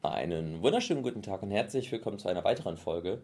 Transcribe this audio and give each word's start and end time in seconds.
Einen 0.00 0.62
wunderschönen 0.62 1.02
guten 1.02 1.22
Tag 1.22 1.42
und 1.42 1.50
herzlich 1.50 1.90
willkommen 1.90 2.20
zu 2.20 2.28
einer 2.28 2.44
weiteren 2.44 2.76
Folge. 2.76 3.20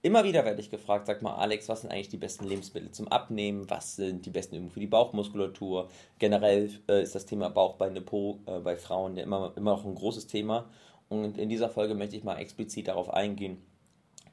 Immer 0.00 0.22
wieder 0.22 0.44
werde 0.44 0.60
ich 0.60 0.70
gefragt, 0.70 1.08
sag 1.08 1.22
mal 1.22 1.34
Alex, 1.34 1.68
was 1.68 1.80
sind 1.80 1.90
eigentlich 1.90 2.08
die 2.08 2.18
besten 2.18 2.44
Lebensmittel 2.44 2.92
zum 2.92 3.08
Abnehmen? 3.08 3.68
Was 3.68 3.96
sind 3.96 4.24
die 4.24 4.30
besten 4.30 4.54
Übungen 4.54 4.70
für 4.70 4.78
die 4.78 4.86
Bauchmuskulatur? 4.86 5.90
Generell 6.20 6.70
äh, 6.88 7.02
ist 7.02 7.16
das 7.16 7.26
Thema 7.26 7.48
Bauch, 7.48 7.74
Beine, 7.74 8.00
Po 8.00 8.38
äh, 8.46 8.60
bei 8.60 8.76
Frauen 8.76 9.16
ja 9.16 9.24
immer, 9.24 9.54
immer 9.56 9.72
noch 9.72 9.84
ein 9.84 9.96
großes 9.96 10.28
Thema. 10.28 10.70
Und 11.08 11.36
in 11.36 11.48
dieser 11.48 11.68
Folge 11.68 11.96
möchte 11.96 12.14
ich 12.14 12.22
mal 12.22 12.38
explizit 12.38 12.86
darauf 12.86 13.12
eingehen 13.12 13.60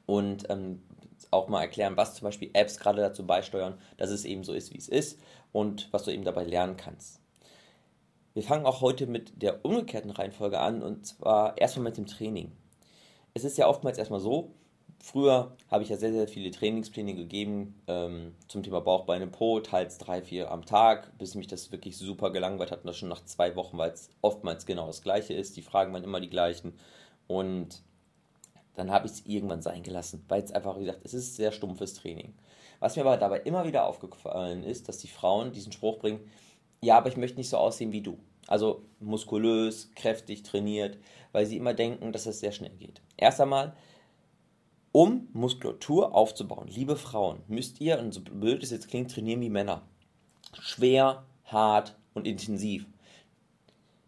und 0.06 0.48
ähm, 0.50 0.82
auch 1.32 1.48
mal 1.48 1.62
erklären, 1.62 1.96
was 1.96 2.14
zum 2.14 2.26
Beispiel 2.26 2.50
Apps 2.52 2.78
gerade 2.78 3.02
dazu 3.02 3.26
beisteuern, 3.26 3.76
dass 3.96 4.10
es 4.10 4.24
eben 4.24 4.44
so 4.44 4.52
ist, 4.52 4.72
wie 4.72 4.78
es 4.78 4.86
ist 4.88 5.20
und 5.50 5.92
was 5.92 6.04
du 6.04 6.12
eben 6.12 6.22
dabei 6.22 6.44
lernen 6.44 6.76
kannst. 6.76 7.21
Wir 8.34 8.42
fangen 8.42 8.64
auch 8.64 8.80
heute 8.80 9.06
mit 9.06 9.42
der 9.42 9.64
umgekehrten 9.64 10.10
Reihenfolge 10.10 10.58
an 10.58 10.82
und 10.82 11.06
zwar 11.06 11.58
erstmal 11.58 11.84
mit 11.84 11.98
dem 11.98 12.06
Training. 12.06 12.52
Es 13.34 13.44
ist 13.44 13.58
ja 13.58 13.68
oftmals 13.68 13.98
erstmal 13.98 14.20
so, 14.20 14.54
früher 15.02 15.56
habe 15.70 15.82
ich 15.82 15.90
ja 15.90 15.96
sehr, 15.96 16.12
sehr 16.12 16.28
viele 16.28 16.50
Trainingspläne 16.50 17.14
gegeben 17.14 17.74
ähm, 17.88 18.34
zum 18.48 18.62
Thema 18.62 18.80
Bauch, 18.80 19.04
Beine, 19.04 19.26
Po, 19.26 19.60
teils 19.60 19.98
drei, 19.98 20.22
vier 20.22 20.50
am 20.50 20.64
Tag, 20.64 21.16
bis 21.18 21.34
mich 21.34 21.46
das 21.46 21.72
wirklich 21.72 21.98
super 21.98 22.30
gelangweilt 22.30 22.70
hat 22.70 22.80
und 22.80 22.86
das 22.86 22.96
schon 22.96 23.10
nach 23.10 23.24
zwei 23.24 23.54
Wochen, 23.54 23.76
weil 23.76 23.90
es 23.90 24.08
oftmals 24.22 24.64
genau 24.64 24.86
das 24.86 25.02
gleiche 25.02 25.34
ist. 25.34 25.56
Die 25.56 25.62
Fragen 25.62 25.92
waren 25.92 26.04
immer 26.04 26.20
die 26.20 26.30
gleichen 26.30 26.72
und 27.26 27.82
dann 28.74 28.90
habe 28.90 29.06
ich 29.06 29.12
es 29.12 29.26
irgendwann 29.26 29.60
sein 29.60 29.82
gelassen, 29.82 30.24
weil 30.28 30.42
es 30.42 30.52
einfach, 30.52 30.76
wie 30.78 30.84
gesagt, 30.84 31.04
es 31.04 31.12
ist 31.12 31.36
sehr 31.36 31.52
stumpfes 31.52 31.94
Training. 31.94 32.32
Was 32.80 32.96
mir 32.96 33.02
aber 33.02 33.18
dabei 33.18 33.40
immer 33.40 33.66
wieder 33.66 33.86
aufgefallen 33.86 34.64
ist, 34.64 34.88
dass 34.88 34.98
die 34.98 35.08
Frauen 35.08 35.52
diesen 35.52 35.72
Spruch 35.72 35.98
bringen, 35.98 36.20
ja, 36.82 36.98
aber 36.98 37.08
ich 37.08 37.16
möchte 37.16 37.38
nicht 37.38 37.48
so 37.48 37.56
aussehen 37.56 37.92
wie 37.92 38.00
du. 38.00 38.18
Also 38.48 38.82
muskulös, 38.98 39.92
kräftig, 39.94 40.42
trainiert, 40.42 40.98
weil 41.30 41.46
sie 41.46 41.56
immer 41.56 41.74
denken, 41.74 42.12
dass 42.12 42.26
es 42.26 42.40
sehr 42.40 42.52
schnell 42.52 42.74
geht. 42.76 43.00
Erst 43.16 43.40
einmal, 43.40 43.74
um 44.90 45.28
Muskulatur 45.32 46.14
aufzubauen, 46.14 46.68
liebe 46.68 46.96
Frauen, 46.96 47.40
müsst 47.46 47.80
ihr, 47.80 47.98
und 47.98 48.12
so 48.12 48.20
blöd 48.20 48.62
es 48.62 48.70
jetzt 48.70 48.88
klingt, 48.88 49.10
trainieren 49.10 49.40
wie 49.40 49.48
Männer. 49.48 49.82
Schwer, 50.60 51.24
hart 51.46 51.96
und 52.14 52.26
intensiv. 52.26 52.86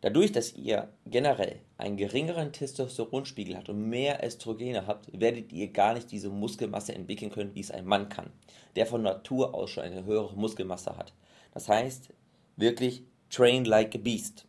Dadurch, 0.01 0.33
dass 0.33 0.53
ihr 0.53 0.93
generell 1.07 1.61
einen 1.79 1.97
geringeren 1.97 2.53
Testosteronspiegel 2.53 3.57
habt 3.57 3.71
und 3.71 3.89
mehr 3.89 4.23
Östrogene 4.23 4.87
habt, 4.87 5.09
werdet 5.19 5.53
ihr 5.53 5.69
gar 5.69 5.95
nicht 5.95 6.11
diese 6.11 6.29
Muskelmasse 6.29 6.95
entwickeln 6.95 7.31
können, 7.31 7.55
wie 7.55 7.61
es 7.61 7.71
ein 7.71 7.87
Mann 7.87 8.11
kann, 8.11 8.31
der 8.77 8.85
von 8.85 9.01
Natur 9.01 9.55
aus 9.55 9.71
schon 9.71 9.85
eine 9.85 10.05
höhere 10.05 10.37
Muskelmasse 10.37 10.99
hat. 10.99 11.15
Das 11.55 11.71
heißt, 11.71 12.11
wirklich 12.57 13.05
train 13.31 13.65
like 13.65 13.95
a 13.95 13.99
beast. 13.99 14.47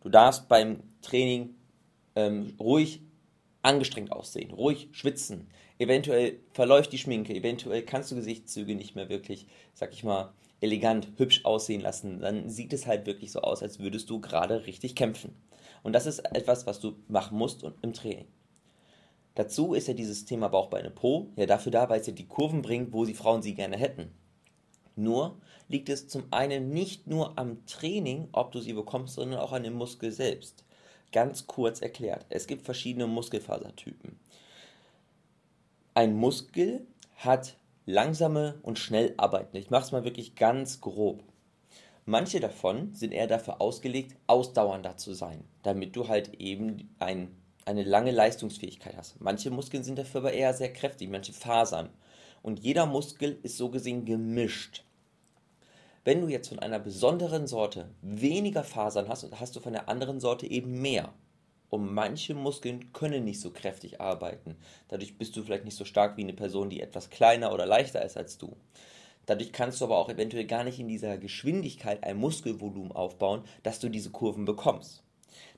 Du 0.00 0.08
darfst 0.08 0.48
beim 0.48 0.82
Training 1.00 1.54
ähm, 2.16 2.54
ruhig 2.58 3.02
angestrengt 3.62 4.12
aussehen, 4.12 4.52
ruhig 4.52 4.88
schwitzen. 4.92 5.48
Eventuell 5.78 6.40
verläuft 6.52 6.92
die 6.92 6.98
Schminke, 6.98 7.34
eventuell 7.34 7.82
kannst 7.82 8.10
du 8.10 8.16
Gesichtszüge 8.16 8.74
nicht 8.74 8.94
mehr 8.94 9.08
wirklich, 9.08 9.46
sag 9.74 9.92
ich 9.92 10.04
mal, 10.04 10.32
elegant, 10.60 11.08
hübsch 11.16 11.44
aussehen 11.44 11.80
lassen. 11.80 12.20
Dann 12.20 12.48
sieht 12.48 12.72
es 12.72 12.86
halt 12.86 13.06
wirklich 13.06 13.32
so 13.32 13.40
aus, 13.40 13.62
als 13.62 13.78
würdest 13.78 14.10
du 14.10 14.20
gerade 14.20 14.66
richtig 14.66 14.94
kämpfen. 14.94 15.34
Und 15.82 15.92
das 15.92 16.06
ist 16.06 16.20
etwas, 16.20 16.66
was 16.66 16.80
du 16.80 16.96
machen 17.08 17.36
musst 17.36 17.64
im 17.82 17.92
Training. 17.92 18.26
Dazu 19.34 19.74
ist 19.74 19.88
ja 19.88 19.94
dieses 19.94 20.24
Thema 20.24 20.48
Bauchbeine 20.48 20.90
Po 20.90 21.32
ja 21.36 21.46
dafür 21.46 21.72
da, 21.72 21.88
weil 21.88 22.00
es 22.00 22.06
ja 22.06 22.12
die 22.12 22.26
Kurven 22.26 22.62
bringt, 22.62 22.92
wo 22.92 23.04
die 23.04 23.14
Frauen 23.14 23.42
sie 23.42 23.54
gerne 23.54 23.76
hätten. 23.76 24.12
Nur 24.96 25.40
liegt 25.68 25.88
es 25.88 26.08
zum 26.08 26.24
einen 26.30 26.70
nicht 26.70 27.06
nur 27.06 27.38
am 27.38 27.64
Training, 27.66 28.28
ob 28.32 28.52
du 28.52 28.60
sie 28.60 28.74
bekommst, 28.74 29.14
sondern 29.14 29.40
auch 29.40 29.52
an 29.52 29.62
dem 29.62 29.74
Muskel 29.74 30.12
selbst. 30.12 30.64
Ganz 31.12 31.46
kurz 31.46 31.80
erklärt, 31.80 32.26
es 32.30 32.46
gibt 32.46 32.64
verschiedene 32.64 33.06
Muskelfasertypen. 33.06 34.18
Ein 35.94 36.14
Muskel 36.14 36.86
hat 37.16 37.56
langsame 37.84 38.58
und 38.62 38.78
schnell 38.78 39.14
arbeitende. 39.16 39.58
Ich 39.58 39.70
mache 39.70 39.84
es 39.84 39.92
mal 39.92 40.04
wirklich 40.04 40.34
ganz 40.36 40.80
grob. 40.80 41.22
Manche 42.04 42.40
davon 42.40 42.94
sind 42.94 43.12
eher 43.12 43.26
dafür 43.26 43.60
ausgelegt, 43.60 44.16
ausdauernder 44.26 44.96
zu 44.96 45.14
sein, 45.14 45.44
damit 45.62 45.94
du 45.94 46.08
halt 46.08 46.34
eben 46.40 46.94
ein, 46.98 47.28
eine 47.64 47.84
lange 47.84 48.10
Leistungsfähigkeit 48.10 48.96
hast. 48.96 49.20
Manche 49.20 49.50
Muskeln 49.50 49.84
sind 49.84 49.98
dafür 49.98 50.22
aber 50.22 50.32
eher 50.32 50.52
sehr 50.52 50.72
kräftig, 50.72 51.10
manche 51.10 51.32
Fasern. 51.32 51.90
Und 52.42 52.60
jeder 52.60 52.86
Muskel 52.86 53.38
ist 53.42 53.56
so 53.56 53.70
gesehen 53.70 54.04
gemischt. 54.04 54.84
Wenn 56.04 56.20
du 56.20 56.28
jetzt 56.28 56.48
von 56.48 56.58
einer 56.58 56.80
besonderen 56.80 57.46
Sorte 57.46 57.88
weniger 58.02 58.64
Fasern 58.64 59.08
hast, 59.08 59.28
hast 59.38 59.54
du 59.54 59.60
von 59.60 59.72
der 59.72 59.88
anderen 59.88 60.18
Sorte 60.18 60.50
eben 60.50 60.82
mehr. 60.82 61.12
Und 61.70 61.94
manche 61.94 62.34
Muskeln 62.34 62.92
können 62.92 63.24
nicht 63.24 63.40
so 63.40 63.50
kräftig 63.50 64.00
arbeiten. 64.00 64.56
Dadurch 64.88 65.16
bist 65.16 65.36
du 65.36 65.42
vielleicht 65.42 65.64
nicht 65.64 65.76
so 65.76 65.84
stark 65.84 66.16
wie 66.16 66.22
eine 66.22 66.34
Person, 66.34 66.68
die 66.68 66.80
etwas 66.80 67.08
kleiner 67.08 67.52
oder 67.52 67.64
leichter 67.64 68.04
ist 68.04 68.16
als 68.16 68.36
du. 68.36 68.56
Dadurch 69.26 69.52
kannst 69.52 69.80
du 69.80 69.84
aber 69.84 69.96
auch 69.96 70.08
eventuell 70.08 70.44
gar 70.44 70.64
nicht 70.64 70.80
in 70.80 70.88
dieser 70.88 71.16
Geschwindigkeit 71.16 72.02
ein 72.02 72.16
Muskelvolumen 72.16 72.92
aufbauen, 72.92 73.44
dass 73.62 73.78
du 73.78 73.88
diese 73.88 74.10
Kurven 74.10 74.44
bekommst. 74.44 75.04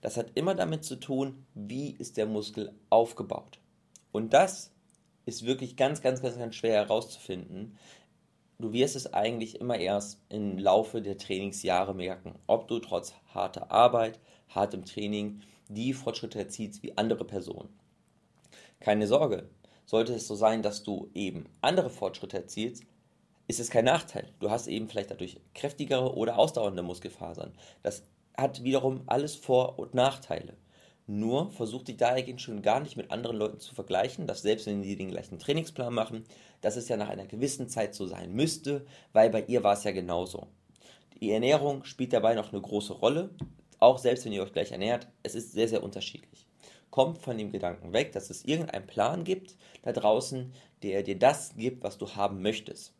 Das 0.03 0.16
hat 0.19 0.33
immer 0.34 0.55
damit 0.55 0.84
zu 0.84 0.97
tun, 0.97 1.47
wie 1.55 1.93
ist 1.93 2.19
der 2.19 2.27
Muskel 2.27 2.75
aufgebaut. 2.91 3.59
Und 4.12 4.34
das 4.34 4.73
ist 5.26 5.46
wirklich 5.46 5.76
ganz, 5.76 6.02
ganz, 6.02 6.22
ganz, 6.22 6.38
ganz 6.38 6.54
schwer 6.54 6.74
herauszufinden. 6.74 7.78
Du 8.58 8.72
wirst 8.72 8.96
es 8.96 9.12
eigentlich 9.12 9.60
immer 9.60 9.78
erst 9.78 10.20
im 10.28 10.58
Laufe 10.58 11.02
der 11.02 11.18
Trainingsjahre 11.18 11.94
merken, 11.94 12.34
ob 12.46 12.68
du 12.68 12.78
trotz 12.78 13.14
harter 13.34 13.70
Arbeit, 13.70 14.20
hartem 14.48 14.84
Training 14.84 15.40
die 15.68 15.92
Fortschritte 15.92 16.38
erzielst 16.38 16.82
wie 16.82 16.96
andere 16.96 17.24
Personen. 17.24 17.68
Keine 18.80 19.06
Sorge, 19.06 19.48
sollte 19.86 20.14
es 20.14 20.26
so 20.26 20.34
sein, 20.34 20.62
dass 20.62 20.82
du 20.82 21.10
eben 21.14 21.46
andere 21.60 21.91
Fortschritte 21.91 22.36
erzielst, 22.36 22.84
ist 23.48 23.60
es 23.60 23.70
kein 23.70 23.84
Nachteil. 23.84 24.32
Du 24.41 24.50
hast 24.50 24.66
eben 24.66 24.88
vielleicht 24.88 25.10
dadurch 25.10 25.41
kräftigere 25.54 26.14
oder 26.14 26.38
ausdauernde 26.38 26.82
Muskelfasern. 26.82 27.52
Das 27.82 28.04
hat 28.36 28.62
wiederum 28.64 29.02
alles 29.06 29.34
Vor- 29.34 29.78
und 29.78 29.94
Nachteile. 29.94 30.56
Nur 31.06 31.50
versucht 31.50 31.88
dich 31.88 31.98
dahingehend 31.98 32.41
schon 32.41 32.62
gar 32.62 32.81
nicht 32.81 32.97
mit 32.97 33.10
anderen 33.10 33.37
Leuten 33.37 33.60
zu 33.60 33.75
vergleichen, 33.75 34.26
dass 34.26 34.41
selbst 34.41 34.66
wenn 34.66 34.82
sie 34.82 34.97
den 34.97 35.10
gleichen 35.10 35.38
Trainingsplan 35.38 35.92
machen, 35.92 36.25
dass 36.62 36.76
es 36.76 36.88
ja 36.88 36.97
nach 36.97 37.10
einer 37.10 37.26
gewissen 37.26 37.69
Zeit 37.69 37.94
so 37.94 38.06
sein 38.06 38.32
müsste, 38.32 38.87
weil 39.12 39.28
bei 39.28 39.44
ihr 39.47 39.62
war 39.62 39.75
es 39.75 39.84
ja 39.84 39.92
genauso. 39.92 40.47
Die 41.20 41.31
Ernährung 41.31 41.84
spielt 41.84 42.15
dabei 42.15 42.34
noch 42.34 42.53
eine 42.53 42.62
große 42.62 42.94
Rolle, 42.94 43.31
auch 43.81 43.98
selbst 43.98 44.25
wenn 44.25 44.32
ihr 44.32 44.42
euch 44.42 44.53
gleich 44.53 44.72
ernährt, 44.72 45.06
es 45.22 45.34
ist 45.34 45.53
sehr, 45.53 45.69
sehr 45.69 45.82
unterschiedlich. 45.82 46.47
Kommt 46.88 47.19
von 47.19 47.36
dem 47.36 47.53
Gedanken 47.53 47.92
weg, 47.92 48.12
dass 48.12 48.31
es 48.31 48.44
irgendeinen 48.44 48.86
Plan 48.86 49.25
gibt 49.25 49.56
da 49.82 49.92
draußen, 49.92 50.54
der 50.82 51.03
dir 51.03 51.19
das 51.19 51.54
gibt, 51.56 51.82
was 51.82 51.98
du 51.98 52.09
haben 52.15 52.41
möchtest. 52.41 52.94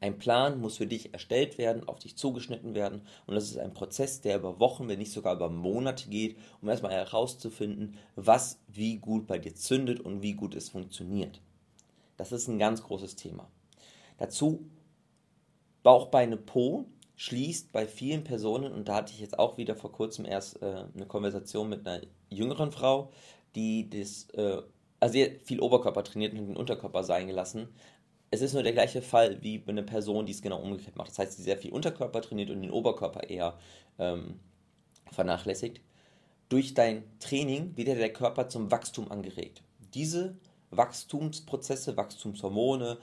Ein 0.00 0.18
Plan 0.18 0.60
muss 0.60 0.76
für 0.76 0.86
dich 0.86 1.12
erstellt 1.12 1.58
werden, 1.58 1.88
auf 1.88 1.98
dich 1.98 2.16
zugeschnitten 2.16 2.74
werden 2.74 3.02
und 3.26 3.34
das 3.34 3.44
ist 3.44 3.58
ein 3.58 3.74
Prozess, 3.74 4.20
der 4.20 4.36
über 4.36 4.60
Wochen, 4.60 4.88
wenn 4.88 4.98
nicht 4.98 5.12
sogar 5.12 5.34
über 5.34 5.50
Monate 5.50 6.08
geht, 6.08 6.36
um 6.60 6.68
erstmal 6.68 6.92
herauszufinden, 6.92 7.94
was 8.14 8.60
wie 8.68 8.98
gut 8.98 9.26
bei 9.26 9.38
dir 9.38 9.54
zündet 9.54 10.00
und 10.00 10.22
wie 10.22 10.34
gut 10.34 10.54
es 10.54 10.68
funktioniert. 10.68 11.40
Das 12.16 12.32
ist 12.32 12.48
ein 12.48 12.58
ganz 12.58 12.82
großes 12.82 13.16
Thema. 13.16 13.48
Dazu 14.18 14.68
Bauchbeine 15.82 16.36
Po 16.36 16.86
schließt 17.16 17.72
bei 17.72 17.86
vielen 17.86 18.24
Personen, 18.24 18.72
und 18.72 18.88
da 18.88 18.96
hatte 18.96 19.12
ich 19.12 19.20
jetzt 19.20 19.38
auch 19.38 19.56
wieder 19.56 19.74
vor 19.74 19.90
kurzem 19.90 20.24
erst 20.24 20.62
äh, 20.62 20.84
eine 20.94 21.06
Konversation 21.06 21.68
mit 21.68 21.86
einer 21.86 22.02
jüngeren 22.30 22.70
Frau, 22.72 23.10
die 23.54 23.90
das, 23.90 24.28
äh, 24.34 24.62
also 25.00 25.18
viel 25.44 25.60
Oberkörper 25.60 26.04
trainiert 26.04 26.32
und 26.32 26.46
den 26.46 26.56
Unterkörper 26.56 27.02
sein 27.04 27.26
gelassen, 27.26 27.68
es 28.30 28.42
ist 28.42 28.52
nur 28.52 28.62
der 28.62 28.72
gleiche 28.72 29.02
Fall 29.02 29.42
wie 29.42 29.58
bei 29.58 29.72
einer 29.72 29.82
Person, 29.82 30.26
die 30.26 30.32
es 30.32 30.42
genau 30.42 30.60
umgekehrt 30.60 30.96
macht. 30.96 31.08
Das 31.08 31.18
heißt, 31.18 31.36
sie 31.36 31.42
sehr 31.42 31.56
viel 31.56 31.72
Unterkörper 31.72 32.20
trainiert 32.20 32.50
und 32.50 32.60
den 32.60 32.70
Oberkörper 32.70 33.28
eher 33.28 33.58
ähm, 33.98 34.40
vernachlässigt. 35.10 35.80
Durch 36.48 36.74
dein 36.74 37.04
Training 37.20 37.76
wird 37.76 37.88
der 37.88 38.12
Körper 38.12 38.48
zum 38.48 38.70
Wachstum 38.70 39.10
angeregt. 39.10 39.62
Diese 39.94 40.36
Wachstumsprozesse, 40.70 41.96
Wachstumshormone 41.96 42.98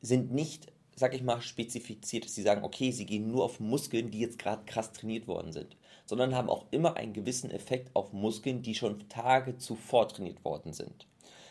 sind 0.00 0.32
nicht, 0.32 0.72
sag 0.94 1.14
ich 1.14 1.22
mal, 1.22 1.40
spezifiziert, 1.40 2.24
dass 2.24 2.34
sie 2.34 2.42
sagen, 2.42 2.64
okay, 2.64 2.90
sie 2.90 3.06
gehen 3.06 3.30
nur 3.30 3.44
auf 3.44 3.60
Muskeln, 3.60 4.10
die 4.10 4.20
jetzt 4.20 4.38
gerade 4.38 4.64
krass 4.66 4.92
trainiert 4.92 5.26
worden 5.26 5.52
sind, 5.52 5.76
sondern 6.04 6.34
haben 6.34 6.50
auch 6.50 6.66
immer 6.70 6.96
einen 6.96 7.14
gewissen 7.14 7.50
Effekt 7.50 7.94
auf 7.94 8.12
Muskeln, 8.12 8.62
die 8.62 8.74
schon 8.74 9.08
Tage 9.08 9.56
zuvor 9.56 10.08
trainiert 10.08 10.44
worden 10.44 10.72
sind. 10.72 11.06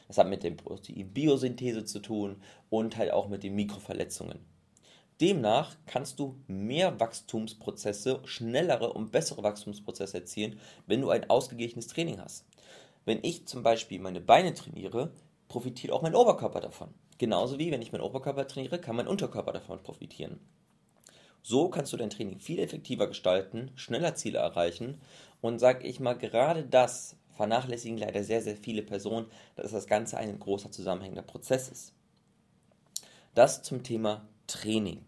Das 0.07 0.17
hat 0.17 0.27
mit 0.27 0.43
der 0.43 0.51
Proteinbiosynthese 0.51 1.85
zu 1.85 1.99
tun 1.99 2.41
und 2.69 2.97
halt 2.97 3.11
auch 3.11 3.27
mit 3.27 3.43
den 3.43 3.55
Mikroverletzungen. 3.55 4.39
Demnach 5.21 5.75
kannst 5.85 6.19
du 6.19 6.35
mehr 6.47 6.99
Wachstumsprozesse, 6.99 8.19
schnellere 8.25 8.91
und 8.91 9.11
bessere 9.11 9.43
Wachstumsprozesse 9.43 10.17
erzielen, 10.17 10.59
wenn 10.87 11.01
du 11.01 11.09
ein 11.09 11.29
ausgeglichenes 11.29 11.87
Training 11.87 12.19
hast. 12.19 12.45
Wenn 13.05 13.19
ich 13.23 13.47
zum 13.47 13.63
Beispiel 13.63 13.99
meine 13.99 14.19
Beine 14.19 14.53
trainiere, 14.53 15.11
profitiert 15.47 15.93
auch 15.93 16.01
mein 16.01 16.15
Oberkörper 16.15 16.59
davon. 16.59 16.89
Genauso 17.17 17.57
wie 17.59 17.71
wenn 17.71 17.81
ich 17.81 17.93
meinen 17.93 18.01
Oberkörper 18.01 18.45
trainiere, 18.47 18.79
kann 18.79 18.97
mein 18.97 19.07
Unterkörper 19.07 19.53
davon 19.53 19.81
profitieren. 19.81 20.39
So 21.43 21.69
kannst 21.69 21.93
du 21.93 21.97
dein 21.97 22.09
Training 22.09 22.39
viel 22.39 22.59
effektiver 22.59 23.07
gestalten, 23.07 23.71
schneller 23.75 24.15
Ziele 24.15 24.39
erreichen 24.39 24.99
und 25.41 25.59
sag 25.59 25.85
ich 25.85 25.99
mal, 25.99 26.17
gerade 26.17 26.63
das 26.63 27.15
vernachlässigen 27.35 27.97
leider 27.97 28.23
sehr, 28.23 28.41
sehr 28.41 28.55
viele 28.55 28.81
Personen, 28.81 29.27
dass 29.55 29.71
das 29.71 29.87
Ganze 29.87 30.17
ein 30.17 30.39
großer 30.39 30.71
zusammenhängender 30.71 31.21
Prozess 31.21 31.69
ist. 31.69 31.93
Das 33.33 33.63
zum 33.63 33.83
Thema 33.83 34.27
Training. 34.47 35.05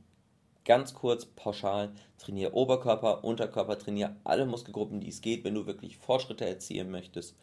Ganz 0.66 0.94
kurz, 0.94 1.26
pauschal, 1.26 1.94
trainiere 2.18 2.54
Oberkörper, 2.54 3.24
Unterkörper, 3.24 3.80
trainiere 3.80 4.18
alle 4.26 4.46
Muskelgruppen, 4.46 5.00
die 5.00 5.08
es 5.08 5.22
geht, 5.22 5.46
wenn 5.46 5.54
du 5.54 5.66
wirklich 5.66 5.98
Fortschritte 5.98 6.46
erzielen 6.46 6.92
möchtest. 6.92 7.38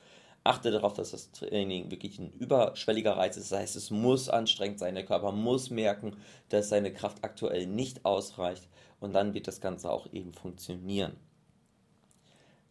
Achte 0.47 0.71
darauf, 0.71 0.93
dass 0.93 1.13
das 1.13 1.33
Training 1.33 1.91
wirklich 1.91 2.19
ein 2.19 2.31
überschwelliger 2.33 3.17
Reiz 3.17 3.39
ist. 3.39 3.51
Das 3.51 3.61
heißt, 3.61 3.77
es 3.77 3.91
muss 3.91 4.29
anstrengend 4.29 4.79
sein. 4.79 4.95
Der 4.95 5.07
Körper 5.07 5.33
muss 5.33 5.71
merken, 5.71 6.17
dass 6.51 6.69
seine 6.69 6.93
Kraft 6.93 7.25
aktuell 7.25 7.67
nicht 7.67 8.05
ausreicht. 8.05 8.69
Und 9.01 9.15
dann 9.15 9.33
wird 9.33 9.49
das 9.49 9.63
Ganze 9.63 9.91
auch 9.91 10.13
eben 10.13 10.35
funktionieren. 10.35 11.17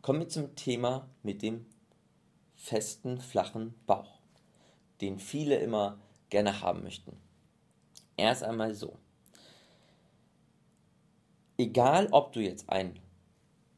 Kommen 0.03 0.19
wir 0.19 0.29
zum 0.29 0.55
Thema 0.55 1.09
mit 1.23 1.41
dem 1.41 1.65
festen, 2.63 3.19
flachen 3.19 3.73
Bauch, 3.87 4.19
den 5.01 5.19
viele 5.19 5.57
immer 5.57 5.99
gerne 6.29 6.61
haben 6.61 6.81
möchten. 6.81 7.17
Erst 8.15 8.41
einmal 8.41 8.73
so. 8.73 8.97
Egal, 11.57 12.07
ob 12.11 12.31
du 12.31 12.39
jetzt 12.39 12.69
ein, 12.69 12.97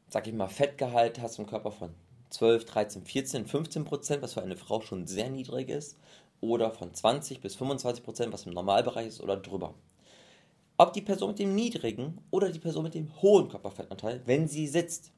sag 0.08 0.28
ich 0.28 0.34
mal, 0.34 0.46
Fettgehalt 0.46 1.20
hast 1.20 1.40
im 1.40 1.46
Körper 1.46 1.72
von 1.72 1.94
12, 2.30 2.64
13, 2.64 3.04
14, 3.04 3.46
15 3.46 3.84
Prozent, 3.84 4.22
was 4.22 4.34
für 4.34 4.42
eine 4.42 4.56
Frau 4.56 4.80
schon 4.80 5.08
sehr 5.08 5.30
niedrig 5.30 5.68
ist, 5.68 5.96
oder 6.40 6.70
von 6.70 6.94
20 6.94 7.40
bis 7.40 7.56
25 7.56 8.04
Prozent, 8.04 8.32
was 8.32 8.46
im 8.46 8.52
Normalbereich 8.52 9.08
ist, 9.08 9.20
oder 9.20 9.36
drüber. 9.36 9.74
Ob 10.76 10.92
die 10.92 11.02
Person 11.02 11.30
mit 11.30 11.40
dem 11.40 11.56
niedrigen 11.56 12.20
oder 12.30 12.50
die 12.50 12.60
Person 12.60 12.84
mit 12.84 12.94
dem 12.94 13.10
hohen 13.20 13.48
Körperfettanteil, 13.48 14.22
wenn 14.26 14.46
sie 14.46 14.68
sitzt, 14.68 15.10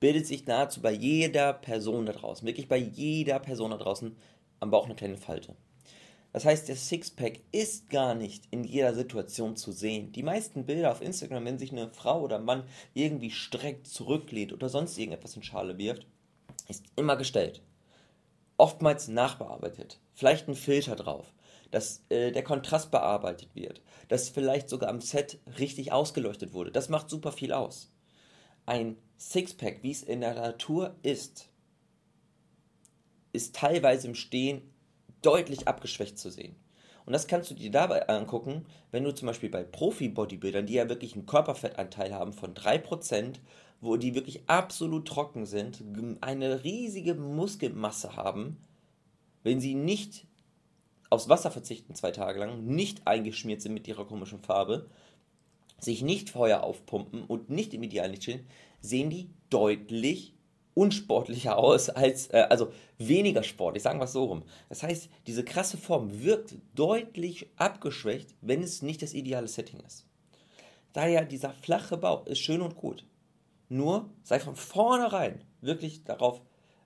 bildet 0.00 0.26
sich 0.26 0.46
nahezu 0.46 0.80
bei 0.80 0.92
jeder 0.92 1.52
Person 1.52 2.06
da 2.06 2.12
draußen, 2.12 2.46
wirklich 2.46 2.68
bei 2.68 2.76
jeder 2.76 3.38
Person 3.38 3.70
da 3.70 3.76
draußen 3.76 4.16
am 4.60 4.70
Bauch 4.70 4.86
eine 4.86 4.94
kleine 4.94 5.16
Falte. 5.16 5.56
Das 6.32 6.44
heißt, 6.44 6.68
der 6.68 6.76
Sixpack 6.76 7.40
ist 7.52 7.88
gar 7.88 8.14
nicht 8.14 8.44
in 8.50 8.62
jeder 8.62 8.94
Situation 8.94 9.56
zu 9.56 9.72
sehen. 9.72 10.12
Die 10.12 10.22
meisten 10.22 10.66
Bilder 10.66 10.92
auf 10.92 11.00
Instagram, 11.00 11.44
wenn 11.46 11.58
sich 11.58 11.72
eine 11.72 11.90
Frau 11.90 12.20
oder 12.20 12.38
Mann 12.38 12.64
irgendwie 12.94 13.30
streckt, 13.30 13.86
zurücklehnt 13.86 14.52
oder 14.52 14.68
sonst 14.68 14.98
irgendetwas 14.98 15.36
in 15.36 15.42
Schale 15.42 15.78
wirft, 15.78 16.06
ist 16.68 16.84
immer 16.96 17.16
gestellt. 17.16 17.62
Oftmals 18.58 19.08
nachbearbeitet. 19.08 20.00
Vielleicht 20.14 20.48
ein 20.48 20.54
Filter 20.54 20.96
drauf. 20.96 21.32
Dass 21.70 22.04
äh, 22.08 22.32
der 22.32 22.44
Kontrast 22.44 22.90
bearbeitet 22.90 23.48
wird. 23.54 23.80
Dass 24.08 24.28
vielleicht 24.28 24.68
sogar 24.68 24.90
am 24.90 25.00
Set 25.00 25.38
richtig 25.58 25.92
ausgeleuchtet 25.92 26.52
wurde. 26.52 26.72
Das 26.72 26.88
macht 26.88 27.08
super 27.08 27.32
viel 27.32 27.52
aus. 27.52 27.90
Ein 28.66 28.96
Sixpack, 29.18 29.82
wie 29.82 29.90
es 29.90 30.02
in 30.02 30.20
der 30.20 30.34
Natur 30.34 30.94
ist, 31.02 31.48
ist 33.32 33.54
teilweise 33.54 34.08
im 34.08 34.14
Stehen 34.14 34.62
deutlich 35.22 35.66
abgeschwächt 35.66 36.18
zu 36.18 36.30
sehen. 36.30 36.54
Und 37.04 37.12
das 37.14 37.26
kannst 37.26 37.50
du 37.50 37.54
dir 37.54 37.70
dabei 37.70 38.08
angucken, 38.08 38.66
wenn 38.90 39.02
du 39.02 39.14
zum 39.14 39.26
Beispiel 39.26 39.48
bei 39.48 39.64
Profi-Bodybuildern, 39.64 40.66
die 40.66 40.74
ja 40.74 40.88
wirklich 40.88 41.14
einen 41.14 41.26
Körperfettanteil 41.26 42.14
haben 42.14 42.32
von 42.32 42.54
3%, 42.54 43.36
wo 43.80 43.96
die 43.96 44.14
wirklich 44.14 44.42
absolut 44.48 45.08
trocken 45.08 45.46
sind, 45.46 45.82
eine 46.20 46.64
riesige 46.64 47.14
Muskelmasse 47.14 48.14
haben, 48.16 48.58
wenn 49.42 49.60
sie 49.60 49.74
nicht 49.74 50.26
aufs 51.10 51.28
Wasser 51.28 51.50
verzichten 51.50 51.94
zwei 51.94 52.10
Tage 52.10 52.40
lang, 52.40 52.64
nicht 52.66 53.06
eingeschmiert 53.06 53.62
sind 53.62 53.72
mit 53.72 53.88
ihrer 53.88 54.04
komischen 54.04 54.40
Farbe, 54.40 54.90
sich 55.78 56.02
nicht 56.02 56.30
Feuer 56.30 56.62
aufpumpen 56.62 57.24
und 57.24 57.50
nicht 57.50 57.72
im 57.72 57.82
idealen 57.82 58.10
Licht 58.10 58.24
stehen, 58.24 58.46
sehen 58.80 59.10
die 59.10 59.30
deutlich 59.50 60.34
unsportlicher 60.74 61.58
aus 61.58 61.90
als, 61.90 62.28
äh, 62.28 62.46
also 62.48 62.72
weniger 62.98 63.42
sportlich, 63.42 63.82
sagen 63.82 63.98
wir 63.98 64.04
es 64.04 64.12
so 64.12 64.24
rum. 64.24 64.44
Das 64.68 64.82
heißt, 64.82 65.08
diese 65.26 65.44
krasse 65.44 65.76
Form 65.76 66.22
wirkt 66.22 66.54
deutlich 66.74 67.50
abgeschwächt, 67.56 68.34
wenn 68.40 68.62
es 68.62 68.82
nicht 68.82 69.02
das 69.02 69.12
ideale 69.12 69.48
Setting 69.48 69.80
ist. 69.80 70.06
Daher 70.92 71.24
dieser 71.24 71.52
flache 71.52 71.96
Bauch 71.96 72.26
ist 72.26 72.38
schön 72.38 72.62
und 72.62 72.76
gut. 72.76 73.04
Nur 73.68 74.08
sei 74.22 74.38
von 74.38 74.56
vornherein 74.56 75.44
wirklich 75.60 76.04
darauf 76.04 76.40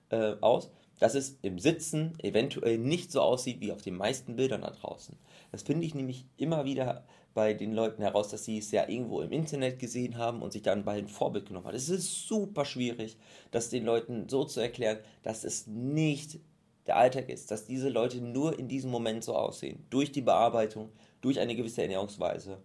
äh, 0.09 0.35
aus, 0.41 0.71
dass 0.99 1.15
es 1.15 1.37
im 1.41 1.59
Sitzen 1.59 2.17
eventuell 2.19 2.77
nicht 2.77 3.11
so 3.11 3.21
aussieht 3.21 3.61
wie 3.61 3.71
auf 3.71 3.81
den 3.81 3.95
meisten 3.95 4.35
Bildern 4.35 4.61
da 4.61 4.71
draußen. 4.71 5.17
Das 5.51 5.63
finde 5.63 5.85
ich 5.85 5.95
nämlich 5.95 6.25
immer 6.37 6.65
wieder 6.65 7.05
bei 7.33 7.53
den 7.53 7.73
Leuten 7.73 8.01
heraus, 8.01 8.29
dass 8.29 8.45
sie 8.45 8.59
es 8.59 8.71
ja 8.71 8.87
irgendwo 8.87 9.21
im 9.21 9.31
Internet 9.31 9.79
gesehen 9.79 10.17
haben 10.17 10.41
und 10.41 10.53
sich 10.53 10.61
dann 10.61 10.85
bei 10.85 10.97
ein 10.97 11.07
Vorbild 11.07 11.47
genommen 11.47 11.67
haben. 11.67 11.75
Es 11.75 11.89
ist 11.89 12.27
super 12.27 12.65
schwierig, 12.65 13.17
das 13.51 13.69
den 13.69 13.85
Leuten 13.85 14.29
so 14.29 14.43
zu 14.43 14.59
erklären, 14.59 14.99
dass 15.23 15.43
es 15.43 15.67
nicht 15.67 16.39
der 16.85 16.97
Alltag 16.97 17.29
ist, 17.29 17.49
dass 17.49 17.65
diese 17.65 17.89
Leute 17.89 18.21
nur 18.21 18.57
in 18.59 18.67
diesem 18.67 18.91
Moment 18.91 19.23
so 19.23 19.35
aussehen. 19.35 19.85
Durch 19.89 20.11
die 20.11 20.21
Bearbeitung, 20.21 20.89
durch 21.21 21.39
eine 21.39 21.55
gewisse 21.55 21.81
Ernährungsweise. 21.81 22.57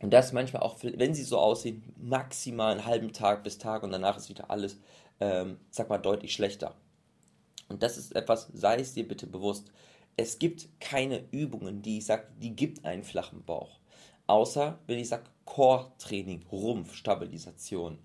Und 0.00 0.12
das 0.12 0.32
manchmal 0.32 0.62
auch, 0.62 0.78
wenn 0.82 1.14
sie 1.14 1.22
so 1.22 1.38
aussehen, 1.38 1.82
maximal 1.96 2.72
einen 2.72 2.86
halben 2.86 3.12
Tag 3.12 3.44
bis 3.44 3.58
Tag 3.58 3.82
und 3.82 3.92
danach 3.92 4.16
ist 4.16 4.28
wieder 4.28 4.50
alles, 4.50 4.80
ähm, 5.20 5.58
sag 5.70 5.88
mal, 5.88 5.98
deutlich 5.98 6.32
schlechter. 6.32 6.74
Und 7.68 7.82
das 7.82 7.96
ist 7.96 8.16
etwas, 8.16 8.48
sei 8.52 8.76
es 8.76 8.94
dir 8.94 9.06
bitte 9.06 9.26
bewusst, 9.26 9.70
es 10.16 10.38
gibt 10.38 10.68
keine 10.80 11.24
Übungen, 11.30 11.82
die 11.82 11.98
ich 11.98 12.06
sage, 12.06 12.28
die 12.40 12.54
gibt 12.54 12.84
einen 12.84 13.02
flachen 13.02 13.44
Bauch. 13.44 13.78
Außer, 14.26 14.78
wenn 14.86 14.98
ich 14.98 15.08
sage, 15.08 15.24
Core-Training, 15.44 16.44
Rumpfstabilisation. 16.50 17.98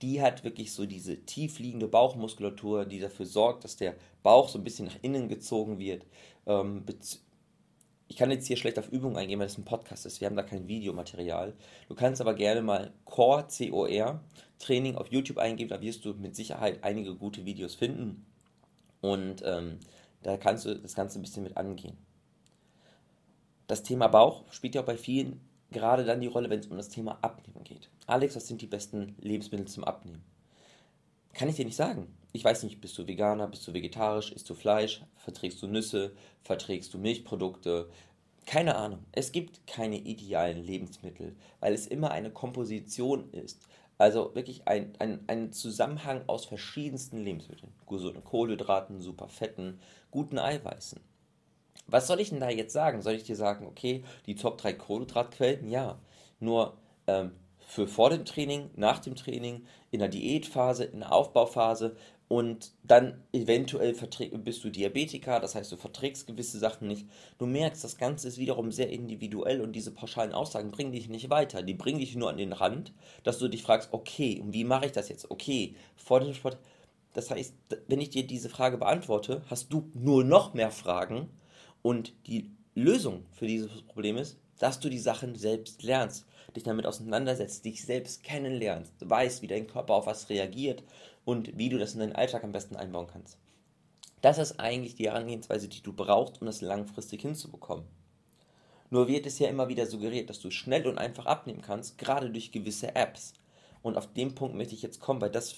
Die 0.00 0.22
hat 0.22 0.44
wirklich 0.44 0.72
so 0.72 0.86
diese 0.86 1.24
tiefliegende 1.24 1.88
Bauchmuskulatur, 1.88 2.84
die 2.84 3.00
dafür 3.00 3.26
sorgt, 3.26 3.64
dass 3.64 3.76
der 3.76 3.96
Bauch 4.22 4.48
so 4.48 4.58
ein 4.58 4.64
bisschen 4.64 4.86
nach 4.86 4.98
innen 5.02 5.28
gezogen 5.28 5.78
wird. 5.78 6.06
Ähm, 6.46 6.84
ich 8.06 8.16
kann 8.16 8.30
jetzt 8.30 8.46
hier 8.46 8.56
schlecht 8.56 8.78
auf 8.78 8.90
Übungen 8.90 9.16
eingehen, 9.16 9.38
weil 9.38 9.48
das 9.48 9.58
ein 9.58 9.64
Podcast 9.64 10.06
ist. 10.06 10.20
Wir 10.20 10.28
haben 10.28 10.36
da 10.36 10.42
kein 10.42 10.68
Videomaterial. 10.68 11.54
Du 11.88 11.94
kannst 11.94 12.20
aber 12.20 12.34
gerne 12.34 12.62
mal 12.62 12.92
Core, 13.04 13.48
C-O-R, 13.48 14.22
Training 14.58 14.96
auf 14.96 15.10
YouTube 15.10 15.38
eingeben. 15.38 15.68
Da 15.68 15.80
wirst 15.80 16.04
du 16.04 16.14
mit 16.14 16.36
Sicherheit 16.36 16.84
einige 16.84 17.14
gute 17.16 17.44
Videos 17.44 17.74
finden. 17.74 18.24
Und 19.00 19.42
ähm, 19.44 19.78
da 20.22 20.36
kannst 20.36 20.64
du 20.66 20.74
das 20.74 20.94
Ganze 20.94 21.18
ein 21.18 21.22
bisschen 21.22 21.44
mit 21.44 21.56
angehen. 21.56 21.96
Das 23.66 23.82
Thema 23.82 24.08
Bauch 24.08 24.44
spielt 24.50 24.74
ja 24.74 24.82
auch 24.82 24.86
bei 24.86 24.96
vielen 24.96 25.40
gerade 25.70 26.04
dann 26.04 26.20
die 26.20 26.26
Rolle, 26.26 26.50
wenn 26.50 26.60
es 26.60 26.66
um 26.66 26.76
das 26.76 26.88
Thema 26.88 27.18
Abnehmen 27.22 27.64
geht. 27.64 27.90
Alex, 28.06 28.36
was 28.36 28.46
sind 28.46 28.62
die 28.62 28.66
besten 28.66 29.16
Lebensmittel 29.20 29.66
zum 29.66 29.84
Abnehmen? 29.84 30.22
Kann 31.34 31.48
ich 31.48 31.56
dir 31.56 31.64
nicht 31.64 31.76
sagen. 31.76 32.08
Ich 32.32 32.44
weiß 32.44 32.62
nicht, 32.62 32.80
bist 32.80 32.96
du 32.98 33.06
Veganer, 33.06 33.48
bist 33.48 33.66
du 33.66 33.74
vegetarisch, 33.74 34.32
isst 34.32 34.48
du 34.50 34.54
Fleisch, 34.54 35.02
verträgst 35.16 35.62
du 35.62 35.66
Nüsse, 35.66 36.12
verträgst 36.42 36.92
du 36.92 36.98
Milchprodukte? 36.98 37.88
Keine 38.46 38.76
Ahnung. 38.76 39.00
Es 39.12 39.32
gibt 39.32 39.66
keine 39.66 39.98
idealen 39.98 40.64
Lebensmittel, 40.64 41.36
weil 41.60 41.74
es 41.74 41.86
immer 41.86 42.10
eine 42.10 42.30
Komposition 42.30 43.30
ist. 43.32 43.68
Also 43.98 44.34
wirklich 44.34 44.66
ein, 44.68 44.92
ein, 45.00 45.24
ein 45.26 45.52
Zusammenhang 45.52 46.22
aus 46.28 46.44
verschiedensten 46.44 47.18
Lebensmitteln. 47.18 47.72
Gesunden 47.88 48.22
Kohlenhydraten, 48.22 49.00
super 49.00 49.28
Fetten, 49.28 49.80
guten 50.12 50.38
Eiweißen. 50.38 51.00
Was 51.88 52.06
soll 52.06 52.20
ich 52.20 52.30
denn 52.30 52.40
da 52.40 52.48
jetzt 52.48 52.72
sagen? 52.72 53.02
Soll 53.02 53.14
ich 53.14 53.24
dir 53.24 53.36
sagen, 53.36 53.66
okay, 53.66 54.04
die 54.26 54.36
Top 54.36 54.58
3 54.58 54.74
Kohlenhydratquellen? 54.74 55.68
Ja. 55.68 55.98
Nur 56.38 56.76
ähm, 57.08 57.32
für 57.58 57.88
vor 57.88 58.10
dem 58.10 58.24
Training, 58.24 58.70
nach 58.76 59.00
dem 59.00 59.16
Training, 59.16 59.66
in 59.90 59.98
der 59.98 60.08
Diätphase, 60.08 60.84
in 60.84 61.00
der 61.00 61.12
Aufbauphase 61.12 61.96
und 62.28 62.72
dann 62.82 63.22
eventuell 63.32 63.94
bist 64.44 64.62
du 64.62 64.70
Diabetiker, 64.70 65.40
das 65.40 65.54
heißt, 65.54 65.72
du 65.72 65.76
verträgst 65.76 66.26
gewisse 66.26 66.58
Sachen 66.58 66.86
nicht. 66.86 67.06
Du 67.38 67.46
merkst, 67.46 67.82
das 67.82 67.96
Ganze 67.96 68.28
ist 68.28 68.36
wiederum 68.36 68.70
sehr 68.70 68.90
individuell 68.90 69.62
und 69.62 69.72
diese 69.72 69.92
pauschalen 69.92 70.32
Aussagen 70.32 70.70
bringen 70.70 70.92
dich 70.92 71.08
nicht 71.08 71.30
weiter. 71.30 71.62
Die 71.62 71.72
bringen 71.72 72.00
dich 72.00 72.14
nur 72.16 72.28
an 72.28 72.36
den 72.36 72.52
Rand, 72.52 72.92
dass 73.22 73.38
du 73.38 73.48
dich 73.48 73.62
fragst, 73.62 73.88
okay, 73.92 74.42
wie 74.46 74.64
mache 74.64 74.86
ich 74.86 74.92
das 74.92 75.08
jetzt? 75.08 75.30
Okay, 75.30 75.74
vor 75.96 76.20
dem 76.20 76.34
Sport. 76.34 76.58
Das 77.14 77.30
heißt, 77.30 77.54
wenn 77.86 78.00
ich 78.02 78.10
dir 78.10 78.26
diese 78.26 78.50
Frage 78.50 78.76
beantworte, 78.76 79.42
hast 79.48 79.72
du 79.72 79.90
nur 79.94 80.22
noch 80.22 80.52
mehr 80.52 80.70
Fragen 80.70 81.30
und 81.80 82.12
die 82.26 82.50
Lösung 82.74 83.24
für 83.32 83.46
dieses 83.46 83.82
Problem 83.82 84.18
ist, 84.18 84.38
dass 84.58 84.80
du 84.80 84.88
die 84.88 84.98
Sachen 84.98 85.34
selbst 85.34 85.82
lernst, 85.82 86.26
dich 86.54 86.64
damit 86.64 86.86
auseinandersetzt, 86.86 87.64
dich 87.64 87.84
selbst 87.84 88.22
kennenlernst, 88.22 88.92
weißt, 89.00 89.42
wie 89.42 89.46
dein 89.46 89.66
Körper 89.66 89.94
auf 89.94 90.06
was 90.06 90.28
reagiert 90.28 90.82
und 91.24 91.56
wie 91.56 91.68
du 91.68 91.78
das 91.78 91.94
in 91.94 92.00
deinen 92.00 92.16
Alltag 92.16 92.44
am 92.44 92.52
besten 92.52 92.76
einbauen 92.76 93.06
kannst. 93.06 93.38
Das 94.20 94.38
ist 94.38 94.58
eigentlich 94.58 94.96
die 94.96 95.06
Herangehensweise, 95.06 95.68
die 95.68 95.82
du 95.82 95.92
brauchst, 95.92 96.40
um 96.40 96.46
das 96.46 96.60
langfristig 96.60 97.22
hinzubekommen. 97.22 97.84
Nur 98.90 99.06
wird 99.06 99.26
es 99.26 99.38
ja 99.38 99.48
immer 99.48 99.68
wieder 99.68 99.86
suggeriert, 99.86 100.30
dass 100.30 100.40
du 100.40 100.50
schnell 100.50 100.86
und 100.86 100.98
einfach 100.98 101.26
abnehmen 101.26 101.60
kannst, 101.60 101.98
gerade 101.98 102.30
durch 102.30 102.52
gewisse 102.52 102.96
Apps. 102.96 103.34
Und 103.82 103.96
auf 103.96 104.12
den 104.12 104.34
Punkt 104.34 104.56
möchte 104.56 104.74
ich 104.74 104.82
jetzt 104.82 105.00
kommen, 105.00 105.20
weil 105.20 105.30
das, 105.30 105.56